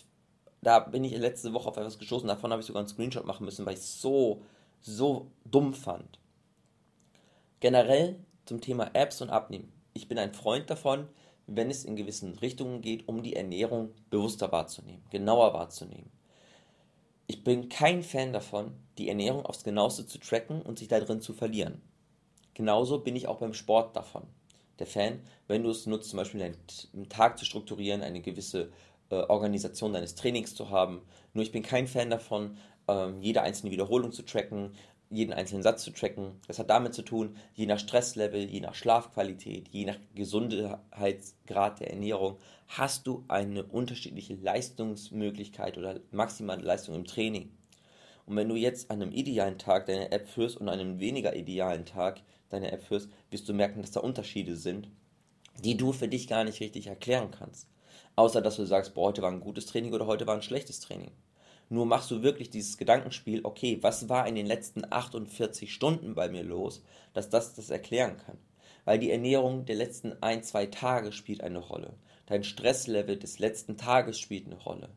da 0.61 0.81
bin 0.81 1.05
ich 1.05 1.17
letzte 1.17 1.53
Woche 1.53 1.69
auf 1.69 1.77
etwas 1.77 1.99
gestoßen, 1.99 2.29
davon 2.29 2.51
habe 2.51 2.61
ich 2.61 2.67
sogar 2.67 2.81
einen 2.81 2.89
Screenshot 2.89 3.25
machen 3.25 3.45
müssen, 3.45 3.65
weil 3.65 3.75
ich 3.75 3.81
es 3.81 4.01
so, 4.01 4.43
so 4.81 5.31
dumm 5.45 5.73
fand. 5.73 6.19
Generell 7.61 8.19
zum 8.51 8.61
Thema 8.61 8.91
Apps 8.95 9.23
und 9.23 9.31
Abnehmen. 9.31 9.73
Ich 9.93 10.09
bin 10.09 10.19
ein 10.19 10.35
Freund 10.35 10.69
davon, 10.71 11.07
wenn 11.47 11.71
es 11.71 11.85
in 11.85 11.95
gewissen 11.95 12.35
Richtungen 12.35 12.81
geht, 12.81 13.07
um 13.07 13.23
die 13.23 13.37
Ernährung 13.37 13.95
bewusster 14.11 14.51
wahrzunehmen, 14.51 15.05
genauer 15.11 15.55
wahrzunehmen. 15.55 16.11
ich 17.29 17.45
bin 17.45 17.69
kein 17.69 18.03
Fan 18.03 18.33
davon, 18.33 18.73
die 18.99 19.09
Ernährung 19.09 19.47
aufs 19.47 19.63
genaueste 19.63 20.05
zu 20.05 20.19
tracken 20.19 20.63
und 20.63 20.81
sich 20.81 20.89
da 20.89 20.99
drin 20.99 21.21
zu 21.21 21.33
verlieren. 21.33 21.81
Genauso 22.55 22.99
bin 22.99 23.15
ich 23.15 23.29
auch 23.29 23.39
beim 23.39 23.55
Sport 23.55 23.95
davon. 23.95 24.25
Der 24.81 24.89
Fan, 24.89 25.21
wenn 25.47 25.63
du 25.63 25.71
es 25.71 25.87
nutzt, 25.87 26.11
zum 26.11 26.17
Beispiel 26.17 26.41
deinen 26.41 27.09
Tag 27.09 27.39
zu 27.39 27.45
strukturieren, 27.45 28.03
eine 28.03 28.21
gewisse 28.21 28.73
äh, 29.11 29.15
Organisation 29.15 29.93
deines 29.93 30.17
Trainings 30.17 30.57
zu 30.57 30.71
haben. 30.71 31.03
Nur 31.35 31.45
ich 31.45 31.53
bin 31.53 31.63
kein 31.63 31.87
Fan 31.87 32.11
davon, 32.11 32.57
ähm, 32.89 33.23
jede 33.23 33.43
einzelne 33.43 33.71
Wiederholung 33.71 34.11
zu 34.11 34.23
tracken, 34.23 34.73
jeden 35.11 35.33
einzelnen 35.33 35.63
Satz 35.63 35.83
zu 35.83 35.91
tracken. 35.91 36.41
Das 36.47 36.59
hat 36.59 36.71
damit 36.71 36.95
zu 36.95 37.03
tun, 37.03 37.37
je 37.55 37.67
nach 37.67 37.81
Stresslevel, 37.81 38.49
je 38.49 38.61
nach 38.61 38.75
Schlafqualität, 38.75 39.69
je 39.69 39.85
nach 39.85 39.99
Gesundheitsgrad 40.15 41.81
der 41.81 41.91
Ernährung, 41.91 42.39
hast 42.69 43.07
du 43.09 43.25
eine 43.27 43.65
unterschiedliche 43.65 44.35
Leistungsmöglichkeit 44.35 45.77
oder 45.77 46.01
maximale 46.13 46.63
Leistung 46.63 46.95
im 46.95 47.07
Training. 47.07 47.51
Und 48.27 48.37
wenn 48.37 48.49
du 48.49 48.55
jetzt 48.55 48.93
an 48.93 49.03
einem 49.03 49.11
idealen 49.11 49.59
Tag 49.59 49.87
deine 49.87 50.13
App 50.13 50.29
führst 50.29 50.57
und 50.57 50.69
an 50.69 50.79
einem 50.79 51.01
weniger 51.01 51.35
idealen 51.35 51.85
Tag 51.85 52.23
deine 52.49 52.71
App 52.71 52.85
führst, 52.85 53.11
wirst 53.31 53.49
du 53.49 53.53
merken, 53.53 53.83
dass 53.83 53.91
da 53.91 54.01
Unterschiede 54.01 54.55
sind, 54.55 54.89
die 55.65 55.77
du 55.77 55.93
für 55.93 56.07
dich 56.07 56.29
gar 56.29 56.45
nicht 56.45 56.61
richtig 56.61 56.87
erklären 56.87 57.33
kannst. 57.33 57.69
Außer 58.15 58.41
dass 58.41 58.57
du 58.57 58.65
sagst, 58.65 58.95
boah, 58.95 59.09
heute 59.09 59.23
war 59.23 59.33
ein 59.33 59.41
gutes 59.41 59.67
Training 59.67 59.93
oder 59.93 60.07
heute 60.07 60.29
war 60.29 60.37
ein 60.37 60.43
schlechtes 60.43 60.79
Training. 60.79 61.11
Nur 61.73 61.87
machst 61.87 62.11
du 62.11 62.23
wirklich 62.23 62.51
dieses 62.51 62.77
Gedankenspiel, 62.79 63.45
okay, 63.45 63.79
was 63.81 64.09
war 64.09 64.27
in 64.27 64.35
den 64.35 64.47
letzten 64.47 64.83
48 64.91 65.73
Stunden 65.73 66.17
bei 66.17 66.29
mir 66.29 66.43
los, 66.43 66.83
dass 67.13 67.31
das 67.31 67.55
das 67.55 67.71
erklären 67.71 68.17
kann. 68.17 68.37
Weil 68.85 68.99
die 68.99 69.13
Ernährung 69.13 69.67
der 69.67 69.77
letzten 69.77 70.21
ein, 70.21 70.43
zwei 70.43 70.67
Tage 70.67 71.13
spielt 71.13 71.43
eine 71.45 71.61
Rolle. 71.61 71.95
Dein 72.27 72.43
Stresslevel 72.43 73.17
des 73.17 73.39
letzten 73.39 73.77
Tages 73.77 74.19
spielt 74.19 74.47
eine 74.47 74.57
Rolle. 74.57 74.89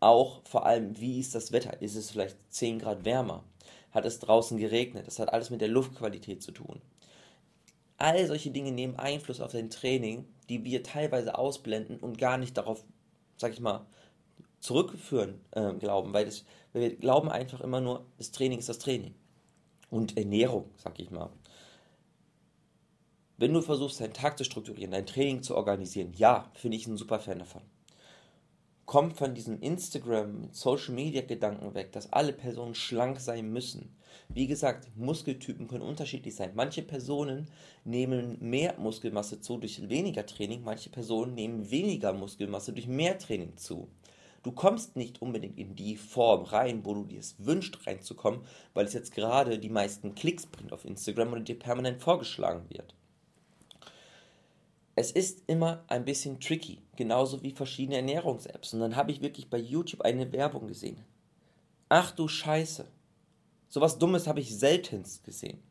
Auch 0.00 0.40
vor 0.44 0.64
allem, 0.64 0.98
wie 0.98 1.20
ist 1.20 1.34
das 1.34 1.52
Wetter? 1.52 1.82
Ist 1.82 1.94
es 1.94 2.10
vielleicht 2.10 2.36
10 2.54 2.78
Grad 2.78 3.04
wärmer? 3.04 3.44
Hat 3.90 4.06
es 4.06 4.18
draußen 4.18 4.56
geregnet? 4.56 5.06
Das 5.06 5.18
hat 5.18 5.30
alles 5.32 5.50
mit 5.50 5.60
der 5.60 5.68
Luftqualität 5.68 6.42
zu 6.42 6.52
tun. 6.52 6.80
All 7.98 8.26
solche 8.26 8.50
Dinge 8.50 8.72
nehmen 8.72 8.96
Einfluss 8.96 9.42
auf 9.42 9.52
dein 9.52 9.68
Training, 9.68 10.24
die 10.48 10.64
wir 10.64 10.82
teilweise 10.82 11.36
ausblenden 11.36 11.98
und 11.98 12.16
gar 12.16 12.38
nicht 12.38 12.56
darauf, 12.56 12.82
sag 13.36 13.52
ich 13.52 13.60
mal, 13.60 13.84
zurückführen 14.60 15.40
äh, 15.52 15.72
glauben, 15.74 16.12
weil, 16.12 16.24
das, 16.24 16.44
wir 16.72 16.96
glauben 16.96 17.30
einfach 17.30 17.60
immer 17.60 17.80
nur, 17.80 18.06
das 18.18 18.30
Training 18.30 18.58
ist 18.58 18.68
das 18.68 18.78
Training. 18.78 19.14
Und 19.90 20.16
Ernährung, 20.18 20.70
sag 20.76 20.98
ich 20.98 21.10
mal. 21.10 21.30
Wenn 23.38 23.52
du 23.52 23.62
versuchst, 23.62 24.00
deinen 24.00 24.12
Tag 24.12 24.36
zu 24.36 24.44
strukturieren, 24.44 24.90
dein 24.90 25.06
Training 25.06 25.42
zu 25.42 25.56
organisieren, 25.56 26.12
ja, 26.16 26.50
finde 26.54 26.76
ich 26.76 26.86
ein 26.86 26.96
super 26.96 27.20
Fan 27.20 27.38
davon. 27.38 27.62
Komm 28.84 29.12
von 29.12 29.34
diesem 29.34 29.60
Instagram, 29.60 30.48
Social 30.50 30.94
Media 30.94 31.22
Gedanken 31.22 31.74
weg, 31.74 31.92
dass 31.92 32.12
alle 32.12 32.32
Personen 32.32 32.74
schlank 32.74 33.20
sein 33.20 33.52
müssen. 33.52 33.94
Wie 34.28 34.46
gesagt, 34.46 34.88
Muskeltypen 34.96 35.68
können 35.68 35.82
unterschiedlich 35.82 36.34
sein. 36.34 36.52
Manche 36.54 36.82
Personen 36.82 37.48
nehmen 37.84 38.38
mehr 38.40 38.74
Muskelmasse 38.78 39.40
zu 39.40 39.58
durch 39.58 39.88
weniger 39.88 40.26
Training, 40.26 40.62
manche 40.64 40.90
Personen 40.90 41.34
nehmen 41.34 41.70
weniger 41.70 42.12
Muskelmasse 42.12 42.72
durch 42.72 42.88
mehr 42.88 43.18
Training 43.18 43.56
zu. 43.56 43.88
Du 44.42 44.52
kommst 44.52 44.96
nicht 44.96 45.20
unbedingt 45.20 45.58
in 45.58 45.74
die 45.74 45.96
Form 45.96 46.44
rein, 46.44 46.84
wo 46.84 46.94
du 46.94 47.04
dir 47.04 47.18
es 47.18 47.34
wünscht, 47.38 47.86
reinzukommen, 47.86 48.42
weil 48.72 48.86
es 48.86 48.92
jetzt 48.92 49.12
gerade 49.12 49.58
die 49.58 49.68
meisten 49.68 50.14
Klicks 50.14 50.46
bringt 50.46 50.72
auf 50.72 50.84
Instagram 50.84 51.32
und 51.32 51.48
dir 51.48 51.58
permanent 51.58 52.00
vorgeschlagen 52.00 52.64
wird. 52.68 52.94
Es 54.94 55.12
ist 55.12 55.42
immer 55.46 55.84
ein 55.88 56.04
bisschen 56.04 56.40
tricky, 56.40 56.82
genauso 56.96 57.42
wie 57.42 57.52
verschiedene 57.52 57.96
Ernährungs-Apps. 57.96 58.74
Und 58.74 58.80
dann 58.80 58.96
habe 58.96 59.12
ich 59.12 59.20
wirklich 59.20 59.48
bei 59.50 59.58
YouTube 59.58 60.02
eine 60.02 60.32
Werbung 60.32 60.66
gesehen. 60.66 61.04
Ach 61.88 62.10
du 62.12 62.28
Scheiße. 62.28 62.86
Sowas 63.68 63.98
Dummes 63.98 64.26
habe 64.26 64.40
ich 64.40 64.56
seltenst 64.56 65.24
gesehen. 65.24 65.62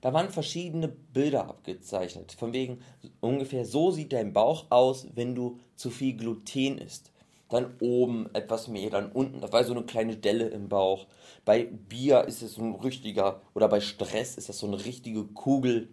Da 0.00 0.12
waren 0.12 0.30
verschiedene 0.30 0.88
Bilder 0.88 1.48
abgezeichnet, 1.48 2.32
von 2.32 2.52
wegen 2.52 2.80
ungefähr 3.20 3.64
so 3.64 3.90
sieht 3.90 4.12
dein 4.12 4.32
Bauch 4.32 4.66
aus, 4.70 5.08
wenn 5.14 5.34
du 5.34 5.58
zu 5.74 5.90
viel 5.90 6.16
Gluten 6.16 6.78
isst 6.78 7.12
dann 7.48 7.74
oben 7.80 8.28
etwas 8.34 8.68
mehr, 8.68 8.90
dann 8.90 9.12
unten, 9.12 9.40
da 9.40 9.52
war 9.52 9.62
so 9.64 9.72
eine 9.72 9.84
kleine 9.84 10.16
Delle 10.16 10.48
im 10.48 10.68
Bauch. 10.68 11.06
Bei 11.44 11.64
Bier 11.64 12.24
ist 12.24 12.42
es 12.42 12.54
so 12.54 12.62
ein 12.62 12.74
richtiger, 12.74 13.40
oder 13.54 13.68
bei 13.68 13.80
Stress 13.80 14.36
ist 14.36 14.48
das 14.48 14.58
so 14.58 14.66
eine 14.66 14.84
richtige 14.84 15.24
Kugel. 15.24 15.88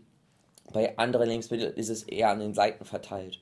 Bei 0.71 0.97
anderen 0.97 1.29
Lebensmitteln 1.29 1.75
ist 1.75 1.89
es 1.89 2.03
eher 2.03 2.29
an 2.29 2.39
den 2.39 2.53
Seiten 2.53 2.85
verteilt. 2.85 3.39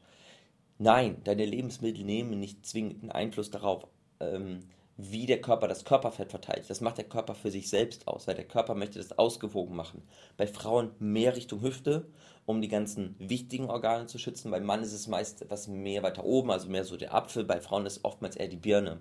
Nein, 0.78 1.22
deine 1.24 1.46
Lebensmittel 1.46 2.04
nehmen 2.04 2.40
nicht 2.40 2.66
zwingend 2.66 3.04
einen 3.04 3.12
Einfluss 3.12 3.52
darauf, 3.52 3.88
ähm, 4.20 4.62
wie 4.98 5.26
der 5.26 5.40
Körper 5.40 5.68
das 5.68 5.86
Körperfett 5.86 6.32
verteilt. 6.32 6.70
Das 6.70 6.82
macht 6.82 6.98
der 6.98 7.06
Körper 7.06 7.36
für 7.36 7.52
sich 7.52 7.70
selbst 7.70 8.08
aus, 8.08 8.28
weil 8.28 8.36
der 8.36 8.48
Körper 8.48 8.76
möchte 8.76 9.00
das 9.00 9.18
ausgewogen 9.18 9.76
machen. 9.76 10.04
Bei 10.38 10.48
Frauen 10.48 10.92
mehr 11.00 11.36
Richtung 11.36 11.62
Hüfte, 11.62 12.08
um 12.52 12.62
die 12.62 12.68
ganzen 12.68 13.16
wichtigen 13.18 13.70
Organe 13.70 14.06
zu 14.06 14.18
schützen. 14.18 14.52
Beim 14.52 14.66
Mann 14.66 14.84
ist 14.84 14.94
es 14.94 15.08
meist 15.08 15.42
etwas 15.42 15.68
mehr 15.68 16.04
weiter 16.04 16.24
oben, 16.24 16.52
also 16.52 16.70
mehr 16.70 16.84
so 16.84 16.98
der 16.98 17.14
Apfel. 17.14 17.44
Bei 17.44 17.60
Frauen 17.60 17.86
ist 17.86 17.98
es 17.98 18.06
oftmals 18.06 18.36
eher 18.36 18.48
die 18.48 18.58
Birne. 18.58 19.00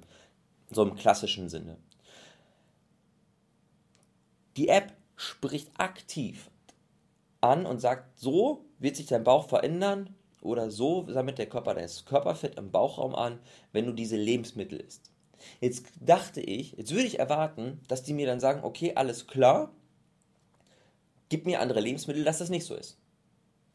So 0.71 0.83
im 0.83 0.95
klassischen 0.95 1.49
Sinne. 1.49 1.77
Die 4.57 4.69
App 4.69 4.93
spricht 5.17 5.71
aktiv 5.79 6.51
an 7.41 7.67
und 7.67 7.81
sagt, 7.81 8.19
so 8.19 8.65
wird 8.79 8.97
sich 8.97 9.07
dein 9.07 9.25
Bauch 9.25 9.49
verändern 9.49 10.15
oder 10.41 10.71
so 10.71 11.07
sammelt 11.09 11.39
der 11.39 11.49
Körper 11.49 11.75
das 11.75 12.05
Körperfett 12.05 12.59
im 12.59 12.71
Bauchraum 12.71 13.15
an, 13.15 13.39
wenn 13.73 13.87
du 13.87 13.93
diese 13.93 14.17
Lebensmittel 14.17 14.81
isst. 14.81 15.11
Jetzt 15.61 15.87
dachte 16.01 16.41
ich, 16.41 16.73
jetzt 16.73 16.93
würde 16.93 17.07
ich 17.07 17.19
erwarten, 17.19 17.81
dass 17.89 18.03
die 18.03 18.15
mir 18.15 18.27
dann 18.27 18.41
sagen, 18.41 18.63
okay, 18.63 18.93
alles 18.95 19.27
klar, 19.27 19.73
gib 21.29 21.47
mir 21.47 21.61
andere 21.61 21.81
Lebensmittel, 21.81 22.25
dass 22.25 22.39
das 22.39 22.51
nicht 22.51 22.65
so 22.65 22.75
ist. 22.75 23.00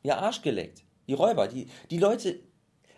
Ja, 0.05 0.19
Arsch 0.19 0.43
geleckt. 0.43 0.83
Die 1.07 1.15
Räuber, 1.15 1.47
die, 1.47 1.65
die 1.89 1.97
Leute 1.97 2.39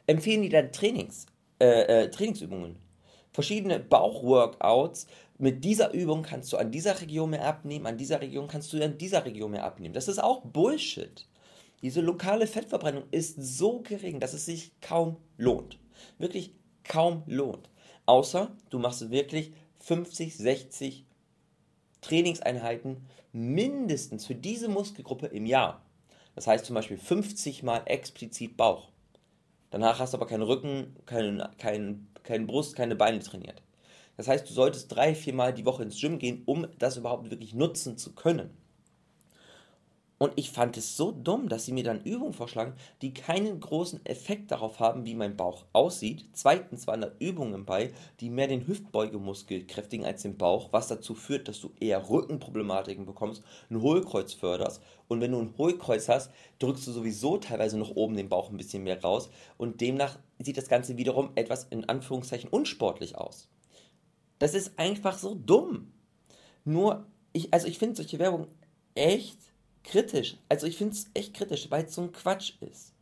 empfehlen 0.07 0.41
dir 0.41 0.49
dann 0.49 0.73
Trainings, 0.73 1.25
äh, 1.57 2.03
äh, 2.03 2.11
Trainingsübungen. 2.11 2.79
Verschiedene 3.31 3.79
Bauchworkouts. 3.79 5.07
Mit 5.37 5.63
dieser 5.63 5.93
Übung 5.93 6.23
kannst 6.23 6.51
du 6.51 6.57
an 6.57 6.69
dieser 6.69 6.99
Region 6.99 7.29
mehr 7.29 7.45
abnehmen, 7.45 7.85
an 7.85 7.97
dieser 7.97 8.19
Region 8.19 8.49
kannst 8.49 8.73
du 8.73 8.83
an 8.83 8.97
dieser 8.97 9.23
Region 9.23 9.51
mehr 9.51 9.63
abnehmen. 9.63 9.93
Das 9.93 10.09
ist 10.09 10.21
auch 10.21 10.41
Bullshit. 10.43 11.25
Diese 11.81 12.01
lokale 12.01 12.45
Fettverbrennung 12.45 13.03
ist 13.11 13.41
so 13.41 13.79
gering, 13.79 14.19
dass 14.19 14.33
es 14.33 14.45
sich 14.45 14.73
kaum 14.81 15.15
lohnt. 15.37 15.79
Wirklich 16.17 16.55
kaum 16.83 17.23
lohnt. 17.25 17.69
Außer 18.05 18.51
du 18.69 18.79
machst 18.79 19.11
wirklich 19.11 19.53
50, 19.79 20.35
60 20.35 21.05
Trainingseinheiten 22.01 23.07
mindestens 23.31 24.25
für 24.25 24.35
diese 24.35 24.67
Muskelgruppe 24.67 25.27
im 25.27 25.45
Jahr. 25.45 25.86
Das 26.37 26.45
heißt 26.45 26.67
zum 26.67 26.75
Beispiel 26.75 26.99
50 26.99 27.63
mal 27.63 27.81
explizit 27.85 28.57
Bauch. 28.57 28.89
Danach 29.71 29.97
hast 29.97 30.13
du 30.13 30.17
aber 30.17 30.27
keinen 30.27 30.43
Rücken, 30.43 30.95
keinen 31.07 31.41
kein, 31.57 32.07
kein 32.21 32.45
Brust, 32.45 32.75
keine 32.75 32.95
Beine 32.95 33.17
trainiert. 33.17 33.63
Das 34.17 34.27
heißt, 34.27 34.47
du 34.47 34.53
solltest 34.53 34.93
drei, 34.95 35.15
vier 35.15 35.33
Mal 35.33 35.51
die 35.51 35.65
Woche 35.65 35.81
ins 35.81 35.99
Gym 35.99 36.19
gehen, 36.19 36.43
um 36.45 36.67
das 36.77 36.95
überhaupt 36.95 37.31
wirklich 37.31 37.55
nutzen 37.55 37.97
zu 37.97 38.13
können. 38.13 38.51
Und 40.19 40.33
ich 40.35 40.49
fand 40.49 40.77
es 40.77 40.97
so 40.97 41.11
dumm, 41.11 41.47
dass 41.47 41.65
sie 41.65 41.71
mir 41.71 41.83
dann 41.83 42.03
Übungen 42.03 42.33
vorschlagen, 42.33 42.73
die 43.01 43.13
keinen 43.13 43.59
großen 43.59 44.03
Effekt 44.05 44.51
darauf 44.51 44.79
haben, 44.79 45.05
wie 45.05 45.13
mein 45.13 45.37
Bauch 45.37 45.65
aussieht. 45.73 46.25
Zweitens 46.33 46.87
waren 46.87 47.01
da 47.01 47.11
Übungen 47.19 47.65
bei, 47.65 47.91
die 48.19 48.31
mehr 48.31 48.47
den 48.47 48.65
Hüftbeugemuskel 48.65 49.67
kräftigen 49.67 50.05
als 50.05 50.23
den 50.23 50.37
Bauch, 50.37 50.73
was 50.73 50.87
dazu 50.87 51.13
führt, 51.13 51.47
dass 51.47 51.61
du 51.61 51.71
eher 51.79 52.09
Rückenproblematiken 52.09 53.05
bekommst, 53.05 53.43
ein 53.69 53.81
Hohlkreuz 53.81 54.33
förderst. 54.33 54.81
Und 55.07 55.21
wenn 55.21 55.31
du 55.31 55.39
ein 55.39 55.53
Hohlkreuz 55.57 56.09
hast, 56.09 56.31
drückst 56.59 56.87
du 56.87 56.91
sowieso 56.91 57.37
teilweise 57.37 57.77
noch 57.77 57.95
oben 57.95 58.15
den 58.15 58.29
Bauch 58.29 58.49
ein 58.49 58.57
bisschen 58.57 58.83
mehr 58.83 59.01
raus. 59.01 59.29
Und 59.57 59.81
demnach 59.81 60.17
sieht 60.39 60.57
das 60.57 60.67
Ganze 60.67 60.97
wiederum 60.97 61.29
etwas 61.35 61.65
in 61.69 61.87
Anführungszeichen 61.87 62.49
unsportlich 62.49 63.17
aus. 63.17 63.49
Das 64.39 64.55
ist 64.55 64.77
einfach 64.79 65.17
so 65.17 65.35
dumm. 65.35 65.91
Nur, 66.65 67.05
ich, 67.33 67.53
also 67.53 67.67
ich 67.67 67.77
finde 67.77 67.95
solche 67.95 68.19
Werbung 68.19 68.47
echt 68.95 69.37
kritisch. 69.87 70.37
Also 70.49 70.67
ich 70.67 70.77
finde 70.77 70.93
es 70.93 71.09
echt 71.13 71.33
kritisch, 71.33 71.71
weil 71.71 71.85
es 71.85 71.95
so 71.95 72.01
ein 72.01 72.11
Quatsch 72.11 72.53
ist. 72.59 72.93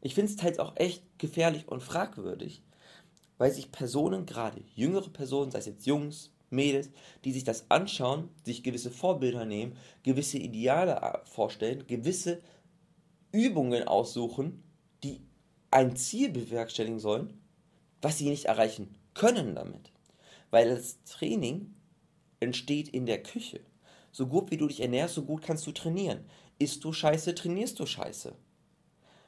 Ich 0.00 0.14
finde 0.14 0.30
es 0.30 0.36
teils 0.36 0.58
auch 0.58 0.76
echt 0.76 1.04
gefährlich 1.18 1.68
und 1.68 1.82
fragwürdig, 1.82 2.62
weil 3.38 3.52
sich 3.52 3.70
Personen, 3.70 4.26
gerade 4.26 4.62
jüngere 4.74 5.08
Personen, 5.08 5.52
sei 5.52 5.60
es 5.60 5.66
jetzt 5.66 5.86
Jungs, 5.86 6.32
Mädels, 6.50 6.90
die 7.24 7.32
sich 7.32 7.44
das 7.44 7.70
anschauen, 7.70 8.28
sich 8.44 8.62
gewisse 8.62 8.90
Vorbilder 8.90 9.44
nehmen, 9.44 9.76
gewisse 10.02 10.38
Ideale 10.38 11.22
vorstellen, 11.24 11.86
gewisse 11.86 12.42
Übungen 13.30 13.86
aussuchen, 13.88 14.62
die 15.04 15.20
ein 15.70 15.96
Ziel 15.96 16.30
bewerkstelligen 16.30 16.98
sollen, 16.98 17.40
was 18.02 18.18
sie 18.18 18.28
nicht 18.28 18.46
erreichen 18.46 18.98
können 19.14 19.54
damit. 19.54 19.92
Weil 20.50 20.68
das 20.68 21.02
Training 21.04 21.74
entsteht 22.40 22.88
in 22.88 23.06
der 23.06 23.22
Küche. 23.22 23.60
So 24.12 24.26
gut 24.26 24.50
wie 24.50 24.58
du 24.58 24.68
dich 24.68 24.80
ernährst, 24.80 25.14
so 25.14 25.24
gut 25.24 25.42
kannst 25.42 25.66
du 25.66 25.72
trainieren. 25.72 26.24
Isst 26.58 26.84
du 26.84 26.92
scheiße, 26.92 27.34
trainierst 27.34 27.80
du 27.80 27.86
scheiße. 27.86 28.36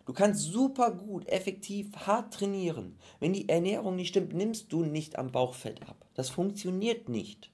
Du 0.05 0.12
kannst 0.12 0.43
super 0.43 0.91
gut, 0.91 1.26
effektiv, 1.29 1.97
hart 1.97 2.35
trainieren. 2.35 2.99
Wenn 3.21 3.33
die 3.33 3.49
Ernährung 3.49 3.97
nicht 3.97 4.09
stimmt, 4.09 4.35
nimmst 4.35 4.71
du 4.71 4.85
nicht 4.85 5.17
am 5.19 5.33
Bauchfett 5.33 5.83
ab. 5.88 6.05
Das 6.12 6.29
funktioniert 6.29 7.09
nicht. 7.09 7.50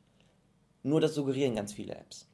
Nur 0.82 1.00
das 1.00 1.14
suggerieren 1.14 1.54
ganz 1.54 1.72
viele 1.72 1.94
Apps. 1.94 2.26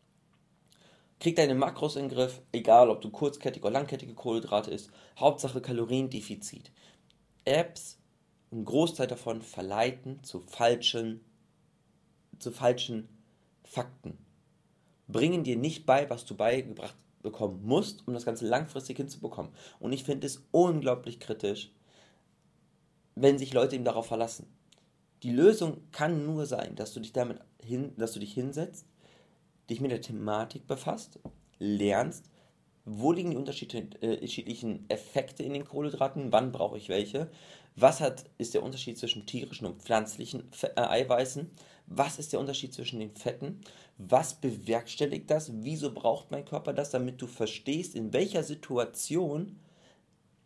Krieg 1.21 1.37
deine 1.37 1.55
Makros 1.55 1.97
in 1.97 2.09
den 2.09 2.17
Griff, 2.17 2.41
egal 2.53 2.89
ob 2.89 3.03
du 3.03 3.11
kurzkettige 3.11 3.67
oder 3.67 3.75
langkettige 3.75 4.15
Kohlenhydrate 4.15 4.71
isst. 4.71 4.91
Hauptsache 5.19 5.61
Kaloriendefizit. 5.61 6.73
Apps, 7.45 7.99
ein 8.53 8.65
Großteil 8.65 9.07
davon 9.07 9.43
verleiten 9.43 10.23
zu 10.25 10.41
falschen, 10.41 11.21
zu 12.39 12.51
falschen 12.51 13.09
Fakten. 13.65 14.26
Bringen 15.09 15.45
dir 15.45 15.57
nicht 15.57 15.87
bei, 15.87 16.09
was 16.11 16.25
du 16.25 16.35
beigebracht 16.35 16.97
bekommen 17.23 17.65
musst, 17.65 18.07
um 18.07 18.15
das 18.15 18.25
Ganze 18.25 18.47
langfristig 18.47 18.97
hinzubekommen. 18.97 19.53
Und 19.81 19.93
ich 19.93 20.05
finde 20.05 20.27
es 20.27 20.47
unglaublich 20.53 21.19
kritisch, 21.19 21.73
wenn 23.15 23.39
sich 23.39 23.53
Leute 23.53 23.75
eben 23.75 23.85
darauf 23.85 24.07
verlassen. 24.07 24.47
Die 25.23 25.33
Lösung 25.33 25.79
kann 25.93 26.25
nur 26.25 26.47
sein, 26.47 26.77
dass 26.77 26.93
du 26.93 27.01
dich 27.01 27.13
damit 27.13 27.41
hin, 27.61 27.93
dass 27.97 28.13
du 28.13 28.21
dich 28.21 28.33
hinsetzt, 28.33 28.87
dich 29.69 29.81
mit 29.81 29.91
der 29.91 30.03
Thematik 30.03 30.67
befasst, 30.67 31.19
lernst, 31.59 32.31
wo 32.85 33.11
liegen 33.11 33.33
die 33.33 33.37
unterschiedlichen 33.37 34.89
Effekte 34.89 35.43
in 35.43 35.55
den 35.55 35.65
Kohlenhydraten, 35.65 36.31
wann 36.31 36.53
brauche 36.53 36.79
ich 36.79 36.89
welche, 36.89 37.29
was 37.75 38.01
hat, 38.01 38.25
ist 38.39 38.55
der 38.55 38.63
Unterschied 38.63 38.97
zwischen 38.99 39.27
tierischen 39.27 39.67
und 39.67 39.83
pflanzlichen 39.83 40.49
äh, 40.63 40.81
Eiweißen, 40.81 41.51
was 41.87 42.19
ist 42.19 42.33
der 42.33 42.41
Unterschied 42.41 42.75
zwischen 42.75 43.01
den 43.01 43.15
Fetten, 43.15 43.61
was 43.99 44.35
bewerkstelligt 44.35 45.31
das, 45.31 45.51
wieso 45.63 45.93
braucht 45.93 46.31
mein 46.31 46.45
Körper 46.45 46.73
das, 46.73 46.91
damit 46.91 47.23
du 47.23 47.27
verstehst, 47.27 47.95
in 47.95 48.13
welcher 48.13 48.43
Situation 48.43 49.59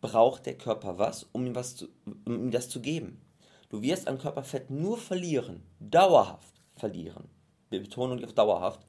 braucht 0.00 0.46
der 0.46 0.56
Körper 0.56 0.98
was, 0.98 1.24
um 1.32 1.46
ihm, 1.46 1.54
was 1.54 1.76
zu, 1.76 1.88
um 2.24 2.34
ihm 2.34 2.50
das 2.50 2.68
zu 2.68 2.80
geben. 2.80 3.20
Du 3.68 3.82
wirst 3.82 4.08
an 4.08 4.18
Körperfett 4.18 4.70
nur 4.70 4.98
verlieren, 4.98 5.62
dauerhaft 5.78 6.54
verlieren, 6.76 7.28
Betonung 7.70 8.24
auf 8.24 8.32
dauerhaft, 8.32 8.86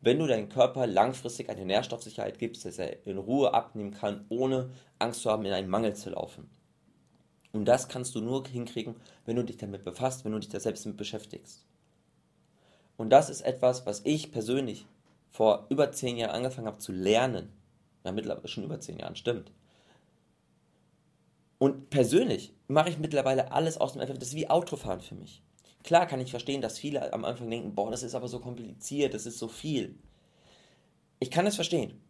wenn 0.00 0.18
du 0.18 0.26
deinem 0.26 0.48
Körper 0.48 0.86
langfristig 0.86 1.48
eine 1.48 1.64
Nährstoffsicherheit 1.64 2.38
gibst, 2.38 2.64
dass 2.64 2.78
er 2.78 3.06
in 3.06 3.18
Ruhe 3.18 3.54
abnehmen 3.54 3.92
kann, 3.92 4.26
ohne 4.28 4.70
Angst 4.98 5.22
zu 5.22 5.30
haben, 5.30 5.44
in 5.44 5.52
einen 5.52 5.68
Mangel 5.68 5.94
zu 5.94 6.10
laufen. 6.10 6.50
Und 7.52 7.66
das 7.66 7.88
kannst 7.88 8.14
du 8.14 8.20
nur 8.20 8.46
hinkriegen, 8.46 8.96
wenn 9.26 9.36
du 9.36 9.44
dich 9.44 9.58
damit 9.58 9.84
befasst, 9.84 10.24
wenn 10.24 10.32
du 10.32 10.38
dich 10.38 10.48
da 10.48 10.58
selbst 10.58 10.86
mit 10.86 10.96
beschäftigst. 10.96 11.66
Und 12.96 13.10
das 13.10 13.30
ist 13.30 13.40
etwas, 13.40 13.86
was 13.86 14.02
ich 14.04 14.32
persönlich 14.32 14.86
vor 15.30 15.66
über 15.70 15.92
zehn 15.92 16.16
Jahren 16.16 16.30
angefangen 16.30 16.66
habe 16.66 16.78
zu 16.78 16.92
lernen. 16.92 17.52
Ja, 18.04 18.12
mittlerweile 18.12 18.48
schon 18.48 18.64
über 18.64 18.80
zehn 18.80 18.98
Jahren, 18.98 19.16
stimmt. 19.16 19.50
Und 21.58 21.90
persönlich 21.90 22.52
mache 22.68 22.90
ich 22.90 22.98
mittlerweile 22.98 23.52
alles 23.52 23.78
aus 23.78 23.92
dem 23.92 24.02
FF. 24.02 24.18
Das 24.18 24.28
ist 24.28 24.34
wie 24.34 24.50
Autofahren 24.50 25.00
für 25.00 25.14
mich. 25.14 25.42
Klar 25.84 26.06
kann 26.06 26.20
ich 26.20 26.30
verstehen, 26.30 26.60
dass 26.60 26.78
viele 26.78 27.12
am 27.12 27.24
Anfang 27.24 27.50
denken, 27.50 27.74
boah, 27.74 27.90
das 27.90 28.02
ist 28.02 28.14
aber 28.14 28.28
so 28.28 28.40
kompliziert, 28.40 29.14
das 29.14 29.26
ist 29.26 29.38
so 29.38 29.48
viel. 29.48 29.98
Ich 31.18 31.30
kann 31.30 31.46
es 31.46 31.56
verstehen, 31.56 32.00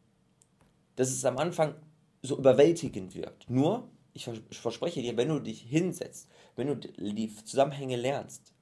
dass 0.96 1.10
es 1.10 1.24
am 1.24 1.38
Anfang 1.38 1.74
so 2.22 2.38
überwältigend 2.38 3.14
wirkt. 3.14 3.48
Nur, 3.48 3.88
ich 4.14 4.28
verspreche 4.50 5.02
dir, 5.02 5.16
wenn 5.16 5.28
du 5.28 5.38
dich 5.38 5.62
hinsetzt, 5.62 6.28
wenn 6.56 6.68
du 6.68 6.76
die 6.76 7.34
Zusammenhänge 7.44 7.96
lernst 7.96 8.52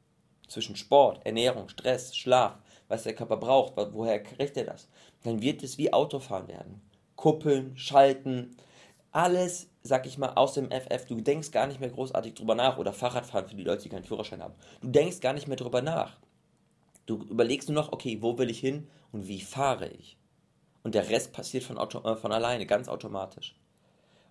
zwischen 0.51 0.77
Sport, 0.77 1.25
Ernährung, 1.25 1.69
Stress, 1.69 2.17
Schlaf, 2.17 2.59
was 2.89 3.05
der 3.05 3.15
Körper 3.15 3.37
braucht, 3.37 3.75
woher 3.93 4.23
kriegt 4.23 4.57
er 4.57 4.65
das, 4.65 4.89
dann 5.23 5.41
wird 5.41 5.63
es 5.63 5.79
wie 5.79 5.93
Autofahren 5.93 6.49
werden. 6.49 6.83
Kuppeln, 7.17 7.77
schalten, 7.77 8.57
alles, 9.13 9.69
sag 9.83 10.07
ich 10.07 10.19
mal, 10.19 10.31
aus 10.35 10.55
dem 10.55 10.71
FF. 10.71 11.07
Du 11.07 11.21
denkst 11.21 11.51
gar 11.51 11.67
nicht 11.67 11.81
mehr 11.81 11.91
großartig 11.91 12.35
drüber 12.35 12.55
nach. 12.55 12.79
Oder 12.79 12.93
Fahrradfahren 12.93 13.49
für 13.49 13.57
die 13.57 13.65
Leute, 13.65 13.83
die 13.83 13.89
keinen 13.89 14.05
Führerschein 14.05 14.43
haben. 14.43 14.55
Du 14.81 14.89
denkst 14.89 15.21
gar 15.21 15.33
nicht 15.33 15.49
mehr 15.49 15.57
drüber 15.57 15.83
nach. 15.83 16.19
Du 17.07 17.23
überlegst 17.25 17.69
nur 17.69 17.83
noch, 17.83 17.93
okay, 17.93 18.19
wo 18.21 18.39
will 18.39 18.51
ich 18.51 18.61
hin 18.61 18.89
und 19.13 19.27
wie 19.27 19.41
fahre 19.41 19.89
ich? 19.89 20.17
Und 20.83 20.95
der 20.95 21.09
Rest 21.09 21.33
passiert 21.33 21.65
von, 21.65 21.77
Auto, 21.77 21.99
äh, 22.09 22.17
von 22.17 22.33
alleine, 22.33 22.67
ganz 22.67 22.89
automatisch. 22.89 23.57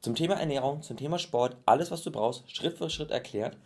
Zum 0.00 0.14
Thema 0.14 0.34
Ernährung, 0.34 0.80
zum 0.82 0.96
Thema 0.96 1.18
Sport, 1.18 1.58
alles, 1.66 1.90
was 1.90 2.02
du 2.02 2.10
brauchst, 2.10 2.50
Schritt 2.50 2.78
für 2.78 2.88
Schritt 2.88 3.10
erklärt. 3.10 3.58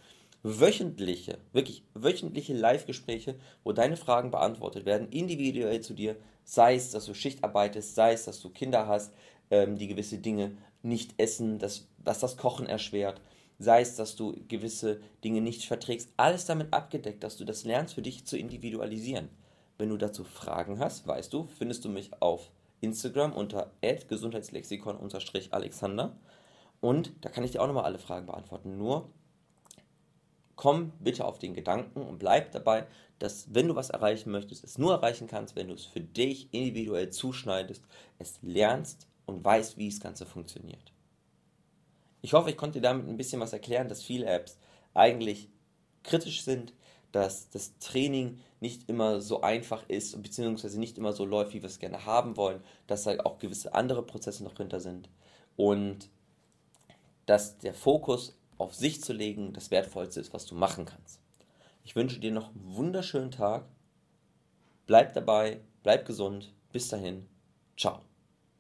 Wöchentliche, 0.42 1.38
wirklich 1.53 1.83
wöchentliche 1.94 2.55
Live-Gespräche, 2.55 3.37
wo 3.64 3.72
deine 3.72 3.96
Fragen 3.96 4.31
beantwortet 4.31 4.87
werden, 4.87 5.09
individuell 5.11 5.81
zu 5.81 5.94
dir, 5.94 6.16
sei 6.44 6.77
es, 6.77 6.90
dass 6.90 7.07
du 7.07 7.14
Schicht 7.14 7.42
arbeitest, 7.42 7.94
sei 7.94 8.12
es, 8.12 8.24
dass 8.24 8.40
du 8.40 8.51
Kinder 8.51 8.87
hast, 8.87 9.12
ähm, 9.51 9.77
die 9.77 9.88
gewisse 9.88 10.18
Dinge 10.18 10.57
nicht 10.83 11.14
essen, 11.18 11.59
dass, 11.59 11.88
dass 11.98 12.20
das 12.20 12.37
Kochen 12.37 12.66
erschwert, 12.66 13.20
sei 13.59 13.81
es, 13.81 13.96
dass 13.96 14.14
du 14.14 14.37
gewisse 14.46 15.01
Dinge 15.24 15.40
nicht 15.40 15.64
verträgst, 15.64 16.11
alles 16.16 16.46
damit 16.46 16.72
abgedeckt, 16.72 17.24
dass 17.24 17.37
du 17.37 17.44
das 17.44 17.64
lernst 17.64 17.94
für 17.94 18.03
dich 18.03 18.24
zu 18.24 18.38
individualisieren. 18.38 19.29
Wenn 19.77 19.88
du 19.88 19.96
dazu 19.96 20.24
Fragen 20.24 20.79
hast, 20.79 21.07
weißt 21.07 21.33
du, 21.33 21.48
findest 21.59 21.85
du 21.85 21.88
mich 21.88 22.11
auf 22.20 22.51
Instagram 22.81 23.33
unter 23.33 23.72
gesundheitslexikon-alexander 24.09 26.16
und 26.81 27.12
da 27.22 27.29
kann 27.29 27.42
ich 27.42 27.51
dir 27.51 27.62
auch 27.62 27.66
nochmal 27.66 27.85
alle 27.85 27.98
Fragen 27.98 28.27
beantworten. 28.27 28.79
Nur 28.79 29.11
komm 30.58 30.92
bitte 30.98 31.24
auf 31.24 31.38
den 31.38 31.54
Gedanken 31.54 32.02
und 32.02 32.18
bleib 32.18 32.50
dabei, 32.50 32.84
dass 33.20 33.54
wenn 33.54 33.68
du 33.68 33.76
was 33.76 33.90
erreichen 33.90 34.32
möchtest, 34.32 34.64
es 34.64 34.76
nur 34.76 34.92
erreichen 34.92 35.28
kannst, 35.28 35.54
wenn 35.54 35.68
du 35.68 35.74
es 35.74 35.84
für 35.84 36.00
dich 36.00 36.52
individuell 36.52 37.10
zuschneidest, 37.10 37.84
es 38.18 38.40
lernst 38.42 39.06
und 39.24 39.44
weißt, 39.44 39.78
wie 39.78 39.88
das 39.88 40.00
Ganze 40.00 40.26
funktioniert. 40.26 40.92
Ich 42.22 42.32
hoffe, 42.32 42.50
ich 42.50 42.56
konnte 42.56 42.80
dir 42.80 42.88
damit 42.88 43.06
ein 43.08 43.16
bisschen 43.16 43.40
was 43.40 43.52
erklären, 43.52 43.88
dass 43.88 44.02
viele 44.02 44.26
Apps 44.26 44.58
eigentlich 44.94 45.48
kritisch 46.02 46.42
sind, 46.42 46.74
dass 47.12 47.48
das 47.50 47.78
Training 47.78 48.40
nicht 48.58 48.88
immer 48.88 49.20
so 49.20 49.42
einfach 49.42 49.88
ist, 49.88 50.20
beziehungsweise 50.20 50.80
nicht 50.80 50.98
immer 50.98 51.12
so 51.12 51.24
läuft, 51.24 51.54
wie 51.54 51.62
wir 51.62 51.68
es 51.68 51.78
gerne 51.78 52.04
haben 52.04 52.36
wollen, 52.36 52.64
dass 52.88 53.04
da 53.04 53.16
auch 53.20 53.38
gewisse 53.38 53.74
andere 53.74 54.02
Prozesse 54.02 54.42
noch 54.42 54.56
hinter 54.56 54.80
sind 54.80 55.08
und 55.56 56.10
dass 57.26 57.58
der 57.58 57.74
Fokus 57.74 58.38
auf 58.58 58.74
sich 58.74 59.02
zu 59.02 59.12
legen 59.12 59.52
das 59.52 59.70
Wertvollste 59.70 60.20
ist, 60.20 60.34
was 60.34 60.46
du 60.46 60.54
machen 60.54 60.84
kannst. 60.84 61.20
Ich 61.84 61.96
wünsche 61.96 62.20
dir 62.20 62.32
noch 62.32 62.48
einen 62.48 62.74
wunderschönen 62.76 63.30
Tag. 63.30 63.64
Bleib 64.86 65.14
dabei, 65.14 65.60
bleib 65.82 66.04
gesund. 66.06 66.52
Bis 66.72 66.88
dahin. 66.88 67.26
Ciao. 67.76 68.07